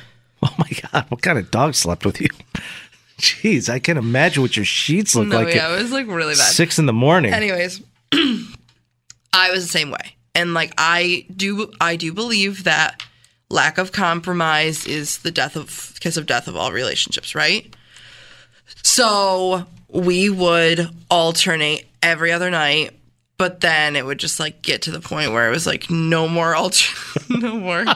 Oh 0.44 0.52
my 0.58 0.68
god, 0.92 1.06
what 1.08 1.22
kind 1.22 1.38
of 1.38 1.52
dog 1.52 1.74
slept 1.76 2.04
with 2.04 2.20
you? 2.20 2.26
Jeez, 3.18 3.68
I 3.68 3.78
can't 3.78 3.96
imagine 3.98 4.42
what 4.42 4.56
your 4.56 4.64
sheets 4.64 5.14
look 5.14 5.28
No, 5.28 5.40
like 5.42 5.54
yeah, 5.54 5.72
it 5.72 5.80
was 5.80 5.92
like 5.92 6.08
really 6.08 6.34
bad. 6.34 6.38
six 6.52 6.80
in 6.80 6.86
the 6.86 6.92
morning. 6.92 7.32
Anyways, 7.32 7.80
I 8.12 9.50
was 9.52 9.62
the 9.64 9.70
same 9.70 9.92
way, 9.92 10.16
and 10.34 10.52
like 10.52 10.72
I 10.78 11.26
do, 11.36 11.70
I 11.80 11.94
do 11.94 12.12
believe 12.12 12.64
that 12.64 13.00
lack 13.50 13.78
of 13.78 13.92
compromise 13.92 14.84
is 14.84 15.18
the 15.18 15.30
death 15.30 15.54
of 15.54 15.94
kiss 16.00 16.16
of 16.16 16.26
death 16.26 16.48
of 16.48 16.56
all 16.56 16.72
relationships, 16.72 17.36
right? 17.36 17.72
So 18.82 19.64
we 19.88 20.28
would 20.28 20.88
alternate 21.08 21.86
every 22.02 22.32
other 22.32 22.50
night, 22.50 22.98
but 23.42 23.60
then 23.60 23.96
it 23.96 24.06
would 24.06 24.18
just 24.18 24.38
like 24.38 24.62
get 24.62 24.82
to 24.82 24.92
the 24.92 25.00
point 25.00 25.32
where 25.32 25.48
it 25.48 25.50
was 25.50 25.66
like 25.66 25.90
no 25.90 26.28
more 26.28 26.54
alter, 26.54 26.86
no 27.28 27.58
more. 27.58 27.80
and 27.80 27.88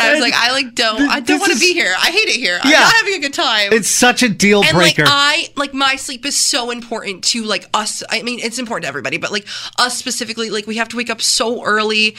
I 0.00 0.10
was 0.10 0.22
like, 0.22 0.32
I 0.32 0.52
like 0.52 0.74
don't, 0.74 1.02
I 1.02 1.20
don't 1.20 1.38
want 1.38 1.52
to 1.52 1.58
be 1.58 1.74
here. 1.74 1.94
I 1.98 2.06
hate 2.10 2.30
it 2.30 2.36
here. 2.36 2.58
I'm 2.62 2.70
not 2.70 2.94
having 2.94 3.12
a 3.12 3.18
good 3.18 3.34
time 3.34 3.74
it's 3.74 3.90
such 3.90 4.22
a 4.22 4.28
deal 4.30 4.62
and 4.62 4.72
breaker. 4.72 5.02
like 5.02 5.12
I 5.12 5.48
like 5.54 5.74
my 5.74 5.96
sleep 5.96 6.24
is 6.24 6.34
so 6.34 6.70
important 6.70 7.24
to 7.24 7.44
like 7.44 7.66
us. 7.74 8.02
I 8.08 8.22
mean, 8.22 8.40
it's 8.40 8.58
important 8.58 8.84
to 8.84 8.88
everybody, 8.88 9.18
but 9.18 9.30
like 9.30 9.46
us 9.78 9.98
specifically, 9.98 10.48
like 10.48 10.66
we 10.66 10.76
have 10.76 10.88
to 10.88 10.96
wake 10.96 11.10
up 11.10 11.20
so 11.20 11.62
early, 11.62 12.16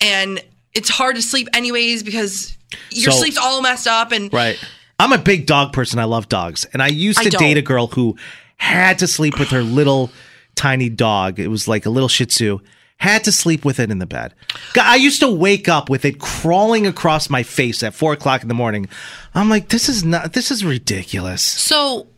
and 0.00 0.40
it's 0.74 0.90
hard 0.90 1.16
to 1.16 1.22
sleep 1.22 1.48
anyways 1.54 2.04
because 2.04 2.56
your 2.92 3.10
So- 3.10 3.18
sleep's 3.18 3.36
all 3.36 3.62
messed 3.62 3.88
up. 3.88 4.12
And 4.12 4.32
right. 4.32 4.64
I'm 5.00 5.12
a 5.12 5.18
big 5.18 5.46
dog 5.46 5.72
person. 5.72 5.98
I 5.98 6.04
love 6.04 6.28
dogs. 6.28 6.66
And 6.72 6.80
I 6.80 6.86
used 6.86 7.20
to 7.20 7.30
don't. 7.30 7.40
date 7.40 7.56
a 7.56 7.62
girl 7.62 7.88
who 7.88 8.16
had 8.60 8.98
to 8.98 9.06
sleep 9.06 9.38
with 9.38 9.48
her 9.48 9.62
little 9.62 10.10
tiny 10.54 10.90
dog. 10.90 11.38
It 11.38 11.48
was 11.48 11.66
like 11.66 11.86
a 11.86 11.90
little 11.90 12.08
shih 12.08 12.26
tzu. 12.26 12.58
Had 12.98 13.24
to 13.24 13.32
sleep 13.32 13.64
with 13.64 13.80
it 13.80 13.90
in 13.90 13.98
the 13.98 14.06
bed. 14.06 14.34
I 14.78 14.96
used 14.96 15.20
to 15.20 15.30
wake 15.30 15.68
up 15.68 15.88
with 15.88 16.04
it 16.04 16.18
crawling 16.18 16.86
across 16.86 17.30
my 17.30 17.42
face 17.42 17.82
at 17.82 17.94
four 17.94 18.12
o'clock 18.12 18.42
in 18.42 18.48
the 18.48 18.54
morning. 18.54 18.88
I'm 19.34 19.48
like, 19.48 19.70
this 19.70 19.88
is 19.88 20.04
not, 20.04 20.34
this 20.34 20.50
is 20.50 20.62
ridiculous. 20.62 21.40
So, 21.40 22.08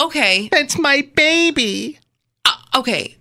okay, 0.00 0.48
It's 0.50 0.78
my 0.78 1.06
baby. 1.14 1.98
Uh, 2.46 2.56
okay. 2.76 3.18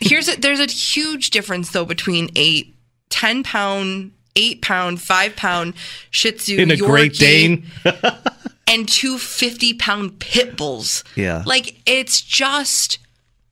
Here's 0.00 0.28
a, 0.28 0.40
there's 0.40 0.58
a 0.58 0.66
huge 0.66 1.30
difference 1.30 1.70
though 1.70 1.84
between 1.84 2.30
a 2.36 2.68
10 3.10 3.44
pound, 3.44 4.10
8 4.34 4.62
pound, 4.62 5.00
5 5.00 5.36
pound 5.36 5.74
Shih 6.10 6.32
Tzu 6.32 6.58
In 6.58 6.72
a 6.72 6.76
Great 6.76 7.14
Dane. 7.14 7.66
and 8.70 8.88
two 8.88 9.18
50 9.18 9.74
pound 9.74 10.18
pit 10.18 10.56
bulls. 10.56 11.04
Yeah. 11.16 11.42
Like 11.44 11.82
it's 11.84 12.20
just, 12.22 12.98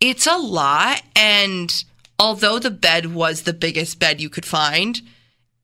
it's 0.01 0.27
a 0.27 0.37
lot. 0.39 1.03
And 1.15 1.73
although 2.19 2.59
the 2.59 2.71
bed 2.71 3.13
was 3.13 3.43
the 3.43 3.53
biggest 3.53 3.99
bed 3.99 4.21
you 4.21 4.31
could 4.31 4.47
find, 4.47 5.03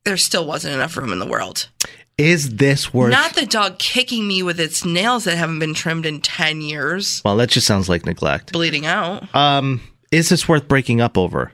there 0.03 0.17
still 0.17 0.45
wasn't 0.45 0.75
enough 0.75 0.97
room 0.97 1.11
in 1.11 1.19
the 1.19 1.25
world. 1.25 1.69
Is 2.17 2.55
this 2.57 2.93
worth? 2.93 3.11
Not 3.11 3.35
the 3.35 3.45
dog 3.45 3.77
kicking 3.79 4.25
me 4.27 4.41
with 4.43 4.59
its 4.59 4.85
nails 4.85 5.25
that 5.25 5.35
haven't 5.37 5.59
been 5.59 5.73
trimmed 5.73 6.05
in 6.05 6.21
10 6.21 6.61
years, 6.61 7.21
well, 7.25 7.35
that 7.37 7.49
just 7.49 7.67
sounds 7.67 7.89
like 7.89 8.05
neglect. 8.05 8.53
bleeding 8.53 8.85
out. 8.85 9.33
Um, 9.35 9.81
is 10.11 10.29
this 10.29 10.47
worth 10.47 10.67
breaking 10.67 11.01
up 11.01 11.17
over? 11.17 11.51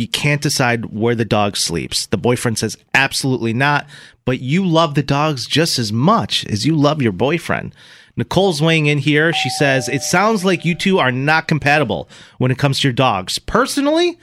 You 0.00 0.08
can't 0.08 0.40
decide 0.40 0.86
where 0.86 1.14
the 1.14 1.26
dog 1.26 1.58
sleeps. 1.58 2.06
The 2.06 2.16
boyfriend 2.16 2.58
says 2.58 2.78
absolutely 2.94 3.52
not, 3.52 3.86
but 4.24 4.40
you 4.40 4.64
love 4.64 4.94
the 4.94 5.02
dogs 5.02 5.46
just 5.46 5.78
as 5.78 5.92
much 5.92 6.46
as 6.46 6.64
you 6.64 6.74
love 6.74 7.02
your 7.02 7.12
boyfriend. 7.12 7.74
Nicole's 8.16 8.62
weighing 8.62 8.86
in 8.86 8.96
here. 8.96 9.34
She 9.34 9.50
says, 9.50 9.90
It 9.90 10.00
sounds 10.00 10.42
like 10.42 10.64
you 10.64 10.74
two 10.74 10.98
are 10.98 11.12
not 11.12 11.48
compatible 11.48 12.08
when 12.38 12.50
it 12.50 12.56
comes 12.56 12.80
to 12.80 12.88
your 12.88 12.94
dogs. 12.94 13.38
Personally, 13.38 14.18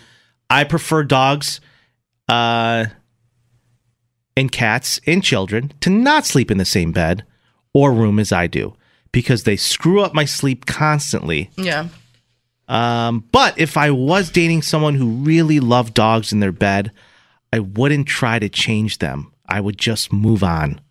I 0.49 0.63
prefer 0.63 1.03
dogs 1.03 1.61
uh, 2.27 2.85
and 4.35 4.51
cats 4.51 4.99
and 5.05 5.23
children 5.23 5.73
to 5.81 5.91
not 5.91 6.25
sleep 6.25 6.49
in 6.49 6.57
the 6.57 6.65
same 6.65 6.91
bed 6.91 7.23
or 7.71 7.93
room 7.93 8.17
as 8.17 8.31
I 8.31 8.47
do 8.47 8.73
because 9.11 9.43
they 9.43 9.57
screw 9.57 10.01
up 10.01 10.15
my 10.15 10.25
sleep 10.25 10.65
constantly 10.65 11.51
Yeah. 11.55 11.89
Um, 12.67 13.23
but 13.31 13.57
if 13.59 13.77
I 13.77 13.91
was 13.91 14.29
dating 14.29 14.61
someone 14.61 14.95
who 14.95 15.07
really 15.09 15.59
loved 15.59 15.93
dogs 15.93 16.31
in 16.33 16.39
their 16.39 16.51
bed, 16.51 16.91
I 17.53 17.59
wouldn't 17.59 18.07
try 18.07 18.39
to 18.39 18.49
change 18.49 18.97
them. 18.99 19.31
I 19.47 19.61
would 19.61 19.77
just 19.77 20.11
move 20.11 20.43
on. 20.43 20.81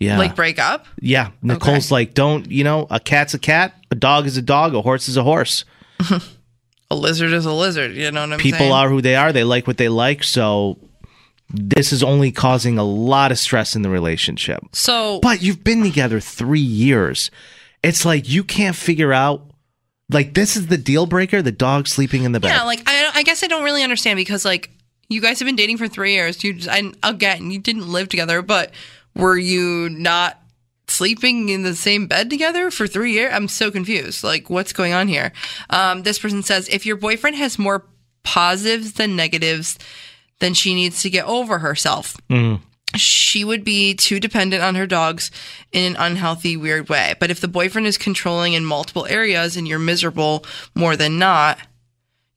Yeah. 0.00 0.18
Like 0.18 0.36
break 0.36 0.58
up? 0.58 0.86
yeah. 1.00 1.30
Nicole's 1.42 1.90
like, 1.90 2.14
don't, 2.14 2.50
you 2.50 2.64
know, 2.64 2.86
a 2.90 2.98
cat's 3.00 3.34
a 3.34 3.38
cat, 3.38 3.74
a 3.90 3.94
dog 3.94 4.26
is 4.26 4.36
a 4.36 4.42
dog, 4.42 4.74
a 4.74 4.80
horse 4.82 5.08
is 5.08 5.16
a 5.16 5.22
horse. 5.22 5.64
A 6.88 6.94
lizard 6.94 7.32
is 7.32 7.44
a 7.46 7.52
lizard. 7.52 7.96
You 7.96 8.12
know 8.12 8.20
what 8.20 8.34
I'm 8.34 8.38
People 8.38 8.60
saying? 8.60 8.72
are 8.72 8.88
who 8.88 9.00
they 9.02 9.16
are. 9.16 9.32
They 9.32 9.42
like 9.42 9.66
what 9.66 9.76
they 9.76 9.88
like. 9.88 10.22
So 10.22 10.78
this 11.50 11.92
is 11.92 12.04
only 12.04 12.30
causing 12.30 12.78
a 12.78 12.84
lot 12.84 13.32
of 13.32 13.40
stress 13.40 13.74
in 13.74 13.82
the 13.82 13.90
relationship. 13.90 14.60
So 14.72 15.18
But 15.20 15.42
you've 15.42 15.64
been 15.64 15.82
together 15.82 16.20
three 16.20 16.60
years. 16.60 17.32
It's 17.82 18.04
like 18.04 18.28
you 18.28 18.44
can't 18.44 18.76
figure 18.76 19.12
out, 19.12 19.50
like, 20.10 20.34
this 20.34 20.56
is 20.56 20.68
the 20.68 20.78
deal 20.78 21.06
breaker 21.06 21.42
the 21.42 21.52
dog 21.52 21.88
sleeping 21.88 22.24
in 22.24 22.32
the 22.32 22.40
bed. 22.40 22.48
yeah, 22.48 22.62
like 22.62 22.82
I, 22.86 23.10
I 23.14 23.22
guess 23.22 23.42
I 23.42 23.46
don't 23.46 23.64
really 23.64 23.82
understand 23.82 24.16
because 24.16 24.44
like 24.44 24.70
you 25.08 25.20
guys 25.20 25.38
have 25.38 25.46
been 25.46 25.56
dating 25.56 25.78
for 25.78 25.88
three 25.88 26.12
years. 26.12 26.42
You 26.42 26.54
just, 26.54 26.68
and 26.68 26.96
again, 27.02 27.50
you 27.50 27.58
didn't 27.58 27.88
live 27.90 28.08
together, 28.08 28.42
but 28.42 28.72
were 29.14 29.36
you 29.36 29.88
not 29.88 30.40
sleeping 30.88 31.48
in 31.48 31.62
the 31.62 31.74
same 31.74 32.06
bed 32.06 32.30
together 32.30 32.70
for 32.70 32.86
three 32.86 33.12
years? 33.12 33.32
I'm 33.34 33.48
so 33.48 33.70
confused. 33.70 34.22
Like, 34.22 34.50
what's 34.50 34.72
going 34.72 34.92
on 34.92 35.08
here? 35.08 35.32
Um, 35.70 36.02
this 36.02 36.18
person 36.18 36.42
says 36.42 36.68
if 36.68 36.86
your 36.86 36.96
boyfriend 36.96 37.36
has 37.36 37.58
more 37.58 37.84
positives 38.22 38.94
than 38.94 39.16
negatives, 39.16 39.78
then 40.40 40.54
she 40.54 40.74
needs 40.74 41.02
to 41.02 41.10
get 41.10 41.24
over 41.24 41.58
herself. 41.60 42.16
She 42.94 43.44
would 43.44 43.64
be 43.64 43.94
too 43.94 44.20
dependent 44.20 44.62
on 44.62 44.74
her 44.76 44.86
dogs 44.86 45.30
in 45.72 45.94
an 45.94 46.00
unhealthy, 46.00 46.56
weird 46.56 46.88
way. 46.88 47.14
But 47.18 47.30
if 47.30 47.40
the 47.40 47.48
boyfriend 47.48 47.86
is 47.86 47.98
controlling 47.98 48.52
in 48.54 48.64
multiple 48.64 49.06
areas 49.06 49.56
and 49.56 49.66
you're 49.66 49.78
miserable 49.78 50.46
more 50.74 50.96
than 50.96 51.18
not, 51.18 51.58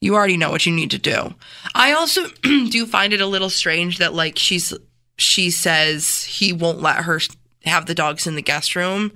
you 0.01 0.15
already 0.15 0.37
know 0.37 0.49
what 0.49 0.65
you 0.65 0.71
need 0.73 0.91
to 0.91 0.97
do. 0.97 1.33
I 1.75 1.93
also 1.93 2.27
do 2.41 2.85
find 2.85 3.13
it 3.13 3.21
a 3.21 3.27
little 3.27 3.49
strange 3.49 3.99
that 3.99 4.13
like 4.13 4.37
she's 4.37 4.73
she 5.17 5.51
says 5.51 6.23
he 6.23 6.53
won't 6.53 6.81
let 6.81 7.03
her 7.03 7.19
have 7.65 7.85
the 7.85 7.95
dogs 7.95 8.25
in 8.25 8.35
the 8.35 8.41
guest 8.41 8.75
room. 8.75 9.11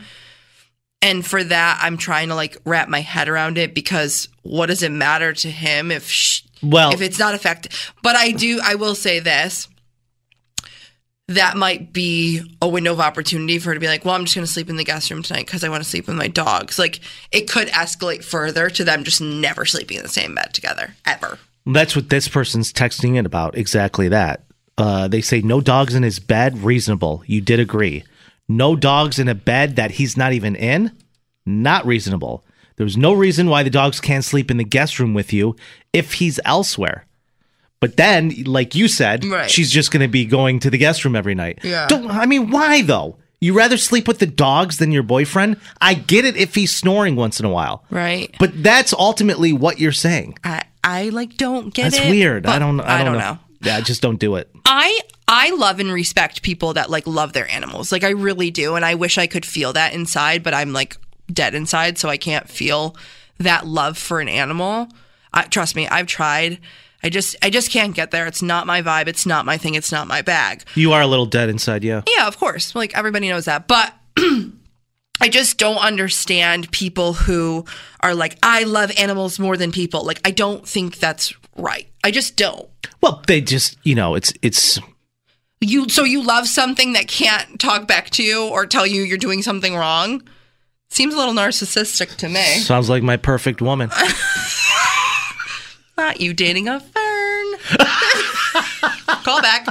And 1.01 1.25
for 1.25 1.43
that, 1.43 1.79
I'm 1.81 1.97
trying 1.97 2.29
to 2.29 2.35
like 2.35 2.57
wrap 2.65 2.87
my 2.87 3.01
head 3.01 3.27
around 3.27 3.57
it 3.57 3.73
because 3.73 4.29
what 4.43 4.67
does 4.67 4.83
it 4.83 4.91
matter 4.91 5.33
to 5.33 5.49
him 5.51 5.91
if 5.91 6.09
sh 6.09 6.43
Well- 6.61 6.93
if 6.93 7.01
it's 7.01 7.19
not 7.19 7.35
effective? 7.35 7.93
But 8.01 8.15
I 8.15 8.31
do, 8.31 8.59
I 8.63 8.75
will 8.75 8.95
say 8.95 9.19
this 9.19 9.67
that 11.29 11.55
might 11.55 11.93
be 11.93 12.41
a 12.61 12.67
window 12.67 12.91
of 12.91 12.99
opportunity 12.99 13.57
for 13.59 13.69
her 13.69 13.73
to 13.75 13.79
be 13.79 13.87
like, 13.87 14.03
well, 14.03 14.15
I'm 14.15 14.25
just 14.25 14.35
going 14.35 14.45
to 14.45 14.51
sleep 14.51 14.69
in 14.69 14.75
the 14.75 14.83
guest 14.83 15.09
room 15.09 15.23
tonight 15.23 15.45
because 15.45 15.63
I 15.63 15.69
want 15.69 15.83
to 15.83 15.89
sleep 15.89 16.07
with 16.07 16.17
my 16.17 16.27
dogs. 16.27 16.77
Like, 16.77 16.99
it 17.31 17.49
could 17.49 17.69
escalate 17.69 18.23
further 18.23 18.69
to 18.71 18.83
them 18.83 19.03
just 19.03 19.21
never 19.21 19.65
sleeping 19.65 19.97
in 19.97 20.03
the 20.03 20.09
same 20.09 20.35
bed 20.35 20.53
together 20.53 20.95
ever. 21.05 21.39
That's 21.65 21.95
what 21.95 22.09
this 22.09 22.27
person's 22.27 22.73
texting 22.73 23.15
in 23.15 23.25
about. 23.25 23.57
Exactly 23.57 24.09
that. 24.09 24.43
Uh, 24.77 25.07
they 25.07 25.21
say 25.21 25.41
no 25.41 25.61
dogs 25.61 25.95
in 25.95 26.03
his 26.03 26.19
bed. 26.19 26.57
Reasonable. 26.57 27.23
You 27.25 27.39
did 27.39 27.59
agree. 27.59 28.03
No 28.49 28.75
dogs 28.75 29.17
in 29.17 29.29
a 29.29 29.35
bed 29.35 29.77
that 29.77 29.91
he's 29.91 30.17
not 30.17 30.33
even 30.33 30.55
in. 30.55 30.91
Not 31.45 31.85
reasonable. 31.85 32.43
There's 32.75 32.97
no 32.97 33.13
reason 33.13 33.49
why 33.49 33.63
the 33.63 33.69
dogs 33.69 34.01
can't 34.01 34.25
sleep 34.25 34.51
in 34.51 34.57
the 34.57 34.63
guest 34.63 34.99
room 34.99 35.13
with 35.13 35.31
you 35.31 35.55
if 35.93 36.13
he's 36.13 36.39
elsewhere. 36.43 37.05
But 37.83 37.97
then, 37.97 38.31
like 38.45 38.75
you 38.75 38.87
said, 38.87 39.25
Right. 39.25 39.51
she's 39.51 39.69
just 39.69 39.91
going 39.91 40.01
to 40.01 40.07
be 40.07 40.23
going 40.25 40.59
to 40.59 40.69
the 40.69 40.77
guest 40.77 41.03
room 41.03 41.15
every 41.17 41.35
night. 41.35 41.59
Yeah. 41.63 41.87
Don't. 41.87 42.09
I 42.09 42.25
mean, 42.25 42.49
why 42.49 42.81
though? 42.81 43.17
You 43.41 43.53
rather 43.53 43.75
sleep 43.75 44.07
with 44.07 44.19
the 44.19 44.25
dogs 44.25 44.77
than 44.77 44.93
your 44.93 45.03
boyfriend? 45.03 45.57
I 45.81 45.95
get 45.95 46.23
it 46.23 46.37
if 46.37 46.55
he's 46.55 46.73
snoring 46.73 47.17
once 47.17 47.41
in 47.41 47.45
a 47.45 47.49
while, 47.49 47.83
Right. 47.89 48.33
but 48.39 48.51
that's 48.63 48.93
ultimately 48.93 49.51
what 49.51 49.79
you're 49.79 49.91
saying. 49.91 50.37
I, 50.45 50.63
I 50.81 51.09
like 51.09 51.35
don't 51.35 51.73
get 51.73 51.83
That's 51.83 51.95
it. 51.95 51.99
That's 51.99 52.09
weird. 52.11 52.45
I 52.45 52.53
but 52.53 52.59
don't. 52.59 52.79
I 52.79 53.03
don't, 53.03 53.13
know. 53.15 53.19
know. 53.33 53.39
Yeah, 53.61 53.75
I 53.75 53.81
just 53.81 54.01
don't 54.01 54.17
do 54.17 54.35
it. 54.37 54.49
I 54.65 54.97
I 55.27 55.49
love 55.51 55.81
and 55.81 55.91
respect 55.91 56.41
people 56.41 56.73
that 56.75 56.89
like 56.89 57.05
love 57.05 57.33
their 57.33 57.49
animals. 57.51 57.91
Like 57.91 58.05
I 58.05 58.11
really 58.11 58.49
do, 58.49 58.75
and 58.75 58.85
I 58.85 58.95
wish 58.95 59.17
I 59.17 59.27
could 59.27 59.45
feel 59.45 59.73
that 59.73 59.93
inside, 59.93 60.41
but 60.41 60.53
I'm 60.53 60.71
like 60.71 60.95
dead 61.31 61.53
inside, 61.53 61.97
so 61.97 62.07
I 62.07 62.15
can't 62.17 62.47
feel 62.49 62.95
that 63.39 63.67
love 63.67 63.97
for 63.97 64.21
an 64.21 64.29
animal. 64.29 64.87
I, 65.33 65.43
trust 65.43 65.75
me, 65.75 65.85
I've 65.89 66.07
tried. 66.07 66.59
I 67.03 67.09
just 67.09 67.35
I 67.41 67.49
just 67.49 67.69
can't 67.69 67.93
get 67.93 68.11
there. 68.11 68.27
It's 68.27 68.41
not 68.41 68.65
my 68.65 68.81
vibe. 68.81 69.07
It's 69.07 69.25
not 69.25 69.45
my 69.45 69.57
thing. 69.57 69.75
It's 69.75 69.91
not 69.91 70.07
my 70.07 70.21
bag. 70.21 70.63
You 70.75 70.93
are 70.93 71.01
a 71.01 71.07
little 71.07 71.25
dead 71.25 71.49
inside, 71.49 71.83
yeah. 71.83 72.01
Yeah, 72.07 72.27
of 72.27 72.37
course. 72.37 72.73
Like 72.75 72.97
everybody 72.97 73.29
knows 73.29 73.45
that. 73.45 73.67
But 73.67 73.93
I 75.21 75.29
just 75.29 75.57
don't 75.57 75.77
understand 75.77 76.71
people 76.71 77.13
who 77.13 77.65
are 77.99 78.15
like, 78.15 78.37
I 78.41 78.63
love 78.63 78.91
animals 78.97 79.39
more 79.39 79.57
than 79.57 79.71
people. 79.71 80.03
Like, 80.03 80.19
I 80.25 80.31
don't 80.31 80.67
think 80.67 80.97
that's 80.97 81.33
right. 81.55 81.87
I 82.03 82.11
just 82.11 82.35
don't. 82.35 82.67
Well, 83.01 83.21
they 83.27 83.41
just, 83.41 83.77
you 83.83 83.95
know, 83.95 84.15
it's 84.15 84.33
it's 84.41 84.79
You 85.61 85.89
so 85.89 86.03
you 86.03 86.23
love 86.23 86.47
something 86.47 86.93
that 86.93 87.07
can't 87.07 87.59
talk 87.59 87.87
back 87.87 88.09
to 88.11 88.23
you 88.23 88.47
or 88.47 88.65
tell 88.65 88.87
you 88.87 89.01
you're 89.03 89.17
doing 89.17 89.41
something 89.41 89.75
wrong? 89.75 90.23
Seems 90.89 91.13
a 91.13 91.17
little 91.17 91.33
narcissistic 91.33 92.15
to 92.17 92.29
me. 92.29 92.43
sounds 92.59 92.89
like 92.89 93.01
my 93.01 93.17
perfect 93.17 93.61
woman. 93.61 93.89
Not 95.97 96.21
you 96.21 96.33
dating 96.33 96.67
a 96.67 96.79
fern. 96.79 97.53
Call 99.23 99.41
back. 99.41 99.67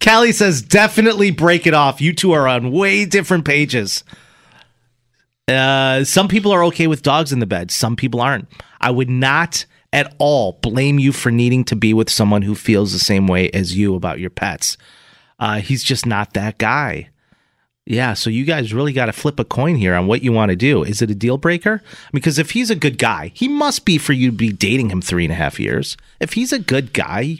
Callie 0.00 0.32
says 0.32 0.62
definitely 0.62 1.30
break 1.30 1.66
it 1.66 1.74
off. 1.74 2.00
You 2.00 2.12
two 2.12 2.32
are 2.32 2.48
on 2.48 2.72
way 2.72 3.04
different 3.04 3.44
pages. 3.44 4.04
Uh, 5.48 6.02
some 6.04 6.26
people 6.26 6.50
are 6.52 6.64
okay 6.64 6.86
with 6.86 7.02
dogs 7.02 7.32
in 7.32 7.38
the 7.38 7.46
bed. 7.46 7.70
Some 7.70 7.94
people 7.94 8.20
aren't. 8.20 8.48
I 8.80 8.90
would 8.90 9.08
not 9.08 9.64
at 9.92 10.14
all 10.18 10.58
blame 10.60 10.98
you 10.98 11.12
for 11.12 11.30
needing 11.30 11.64
to 11.64 11.76
be 11.76 11.94
with 11.94 12.10
someone 12.10 12.42
who 12.42 12.54
feels 12.54 12.92
the 12.92 12.98
same 12.98 13.26
way 13.26 13.50
as 13.50 13.76
you 13.76 13.94
about 13.94 14.18
your 14.18 14.30
pets. 14.30 14.76
Uh, 15.38 15.60
he's 15.60 15.84
just 15.84 16.04
not 16.04 16.34
that 16.34 16.58
guy. 16.58 17.08
Yeah, 17.88 18.14
so 18.14 18.30
you 18.30 18.44
guys 18.44 18.74
really 18.74 18.92
got 18.92 19.06
to 19.06 19.12
flip 19.12 19.38
a 19.38 19.44
coin 19.44 19.76
here 19.76 19.94
on 19.94 20.08
what 20.08 20.20
you 20.20 20.32
want 20.32 20.50
to 20.50 20.56
do. 20.56 20.82
Is 20.82 21.02
it 21.02 21.10
a 21.10 21.14
deal 21.14 21.38
breaker? 21.38 21.82
Because 22.12 22.36
if 22.36 22.50
he's 22.50 22.68
a 22.68 22.74
good 22.74 22.98
guy, 22.98 23.30
he 23.32 23.46
must 23.46 23.84
be 23.84 23.96
for 23.96 24.12
you 24.12 24.30
to 24.32 24.36
be 24.36 24.50
dating 24.52 24.90
him 24.90 25.00
three 25.00 25.24
and 25.24 25.32
a 25.32 25.36
half 25.36 25.60
years. 25.60 25.96
If 26.18 26.32
he's 26.32 26.52
a 26.52 26.58
good 26.58 26.92
guy, 26.92 27.38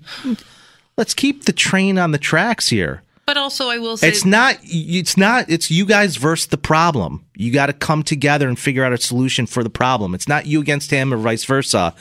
let's 0.97 1.15
keep 1.15 1.45
the 1.47 1.53
train 1.53 1.99
on 1.99 2.13
the 2.13 2.19
tracks 2.19 2.69
here. 2.69 3.03
But 3.27 3.37
also 3.37 3.69
I 3.69 3.79
will 3.79 3.97
say 3.97 4.09
It's 4.09 4.25
not. 4.25 4.57
It's 4.63 5.17
not. 5.17 5.51
It's 5.51 5.69
you 5.69 5.85
guys 5.85 6.15
versus 6.15 6.47
the 6.47 6.57
problem. 6.57 7.25
You 7.35 7.53
got 7.53 7.67
to 7.67 7.73
come 7.73 8.05
together 8.05 8.47
and 8.47 8.57
figure 8.57 8.85
out 8.85 8.93
a 8.93 8.99
solution 8.99 9.47
for 9.47 9.65
the 9.65 9.71
problem. 9.71 10.15
It's 10.15 10.29
not 10.29 10.47
you 10.47 10.61
against 10.61 10.93
him 10.93 11.13
or 11.13 11.17
vice 11.17 11.45
versa. 11.45 11.93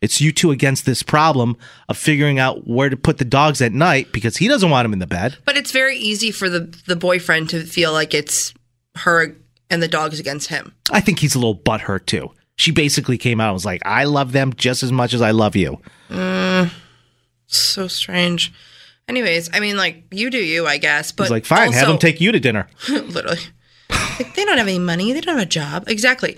It's 0.00 0.20
you 0.20 0.30
two 0.32 0.50
against 0.52 0.86
this 0.86 1.02
problem 1.02 1.56
of 1.88 1.96
figuring 1.98 2.38
out 2.38 2.68
where 2.68 2.88
to 2.88 2.96
put 2.96 3.18
the 3.18 3.24
dogs 3.24 3.60
at 3.60 3.72
night 3.72 4.12
because 4.12 4.36
he 4.36 4.46
doesn't 4.46 4.70
want 4.70 4.84
them 4.84 4.92
in 4.92 5.00
the 5.00 5.06
bed. 5.08 5.36
But 5.44 5.56
it's 5.56 5.72
very 5.72 5.96
easy 5.96 6.30
for 6.30 6.48
the 6.48 6.60
the 6.86 6.96
boyfriend 6.96 7.50
to 7.50 7.64
feel 7.64 7.92
like 7.92 8.14
it's 8.14 8.54
her 8.96 9.36
and 9.70 9.82
the 9.82 9.88
dogs 9.88 10.20
against 10.20 10.48
him. 10.48 10.72
I 10.92 11.00
think 11.00 11.18
he's 11.18 11.34
a 11.34 11.38
little 11.38 11.56
butthurt 11.56 12.06
too. 12.06 12.30
She 12.56 12.70
basically 12.70 13.18
came 13.18 13.40
out 13.40 13.48
and 13.48 13.54
was 13.54 13.64
like, 13.64 13.82
I 13.84 14.04
love 14.04 14.32
them 14.32 14.52
just 14.54 14.82
as 14.82 14.90
much 14.90 15.14
as 15.14 15.22
I 15.22 15.30
love 15.30 15.54
you. 15.54 15.80
Mm, 16.10 16.70
so 17.46 17.86
strange. 17.88 18.52
Anyways, 19.08 19.50
I 19.52 19.60
mean, 19.60 19.76
like 19.76 20.04
you 20.10 20.30
do 20.30 20.38
you, 20.38 20.66
I 20.66 20.78
guess. 20.78 21.12
But 21.12 21.24
He's 21.24 21.30
like, 21.30 21.44
fine, 21.44 21.72
have 21.72 21.82
also- 21.84 21.92
them 21.92 21.98
take 21.98 22.20
you 22.20 22.32
to 22.32 22.40
dinner. 22.40 22.68
literally. 22.88 23.38
Like, 23.90 24.34
they 24.34 24.44
don't 24.44 24.58
have 24.58 24.66
any 24.68 24.78
money. 24.78 25.12
They 25.12 25.20
don't 25.20 25.36
have 25.38 25.46
a 25.46 25.48
job. 25.48 25.84
Exactly. 25.88 26.36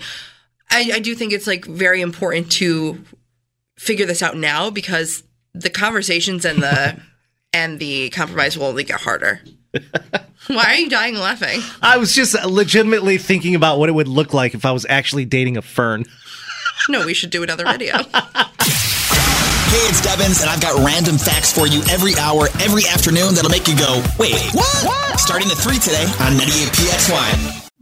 I, 0.69 0.91
I 0.95 0.99
do 0.99 1.15
think 1.15 1.33
it's 1.33 1.47
like 1.47 1.65
very 1.65 2.01
important 2.01 2.51
to 2.53 3.03
figure 3.81 4.05
this 4.05 4.21
out 4.21 4.37
now 4.37 4.69
because 4.69 5.23
the 5.53 5.69
conversations 5.69 6.45
and 6.45 6.61
the 6.61 6.99
and 7.53 7.79
the 7.79 8.09
compromise 8.11 8.57
will 8.57 8.67
only 8.67 8.83
get 8.83 9.01
harder. 9.01 9.41
Why 10.47 10.63
are 10.65 10.75
you 10.75 10.89
dying 10.89 11.15
laughing? 11.15 11.61
I 11.81 11.97
was 11.97 12.13
just 12.13 12.33
legitimately 12.45 13.17
thinking 13.17 13.55
about 13.55 13.79
what 13.79 13.89
it 13.89 13.93
would 13.93 14.07
look 14.07 14.33
like 14.33 14.53
if 14.53 14.65
I 14.65 14.71
was 14.71 14.85
actually 14.87 15.25
dating 15.25 15.57
a 15.57 15.61
fern. 15.61 16.05
No, 16.89 17.05
we 17.05 17.13
should 17.13 17.29
do 17.29 17.43
another 17.43 17.65
video. 17.65 17.97
Hey, 19.71 19.87
it's 19.87 20.01
Devins, 20.01 20.41
and 20.41 20.49
I've 20.49 20.59
got 20.59 20.85
random 20.85 21.17
facts 21.17 21.53
for 21.53 21.65
you 21.65 21.81
every 21.89 22.13
hour, 22.17 22.49
every 22.59 22.85
afternoon 22.87 23.35
that'll 23.35 23.49
make 23.49 23.69
you 23.69 23.77
go, 23.77 24.03
wait, 24.19 24.35
what? 24.51 25.17
Starting 25.17 25.47
at 25.47 25.55
3 25.55 25.79
today 25.79 26.03
on 26.19 26.33
98PXY. 26.33 27.60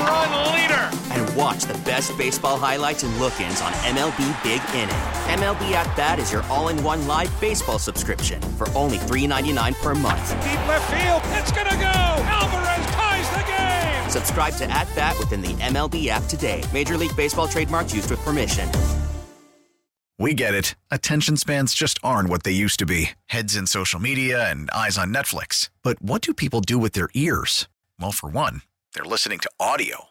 watch 1.51 1.63
the 1.63 1.77
best 1.83 2.17
baseball 2.17 2.57
highlights 2.57 3.03
and 3.03 3.13
look 3.19 3.37
ins 3.41 3.61
on 3.61 3.73
MLB 3.93 4.43
Big 4.43 4.61
Inning. 4.73 5.03
MLB 5.37 5.73
At 5.73 5.93
Bat 5.97 6.19
is 6.19 6.31
your 6.31 6.43
all 6.43 6.69
in 6.69 6.81
one 6.81 7.05
live 7.07 7.31
baseball 7.41 7.77
subscription 7.77 8.41
for 8.57 8.69
only 8.73 8.97
$3.99 8.97 9.75
per 9.81 9.93
month. 9.93 10.29
Deep 10.43 10.61
left 10.67 10.87
field, 10.89 11.21
it's 11.37 11.51
gonna 11.51 11.71
go. 11.71 11.97
Alvarez 12.39 12.85
ties 12.95 13.29
the 13.31 13.43
game. 13.51 14.09
Subscribe 14.09 14.53
to 14.55 14.71
At 14.71 14.87
Bat 14.95 15.19
within 15.19 15.41
the 15.41 15.53
MLB 15.55 16.07
app 16.07 16.23
today. 16.29 16.63
Major 16.71 16.95
League 16.95 17.15
Baseball 17.17 17.49
trademarks 17.49 17.93
used 17.93 18.09
with 18.09 18.21
permission. 18.21 18.69
We 20.17 20.33
get 20.33 20.53
it. 20.53 20.75
Attention 20.89 21.35
spans 21.35 21.73
just 21.73 21.99
aren't 22.01 22.29
what 22.29 22.43
they 22.43 22.51
used 22.51 22.79
to 22.79 22.85
be 22.85 23.11
heads 23.25 23.57
in 23.57 23.67
social 23.67 23.99
media 23.99 24.49
and 24.49 24.71
eyes 24.71 24.97
on 24.97 25.13
Netflix. 25.13 25.69
But 25.83 26.01
what 26.01 26.21
do 26.21 26.33
people 26.33 26.61
do 26.61 26.77
with 26.77 26.93
their 26.93 27.09
ears? 27.13 27.67
Well, 27.99 28.13
for 28.13 28.29
one, 28.29 28.61
they're 28.93 29.03
listening 29.03 29.39
to 29.39 29.49
audio. 29.59 30.10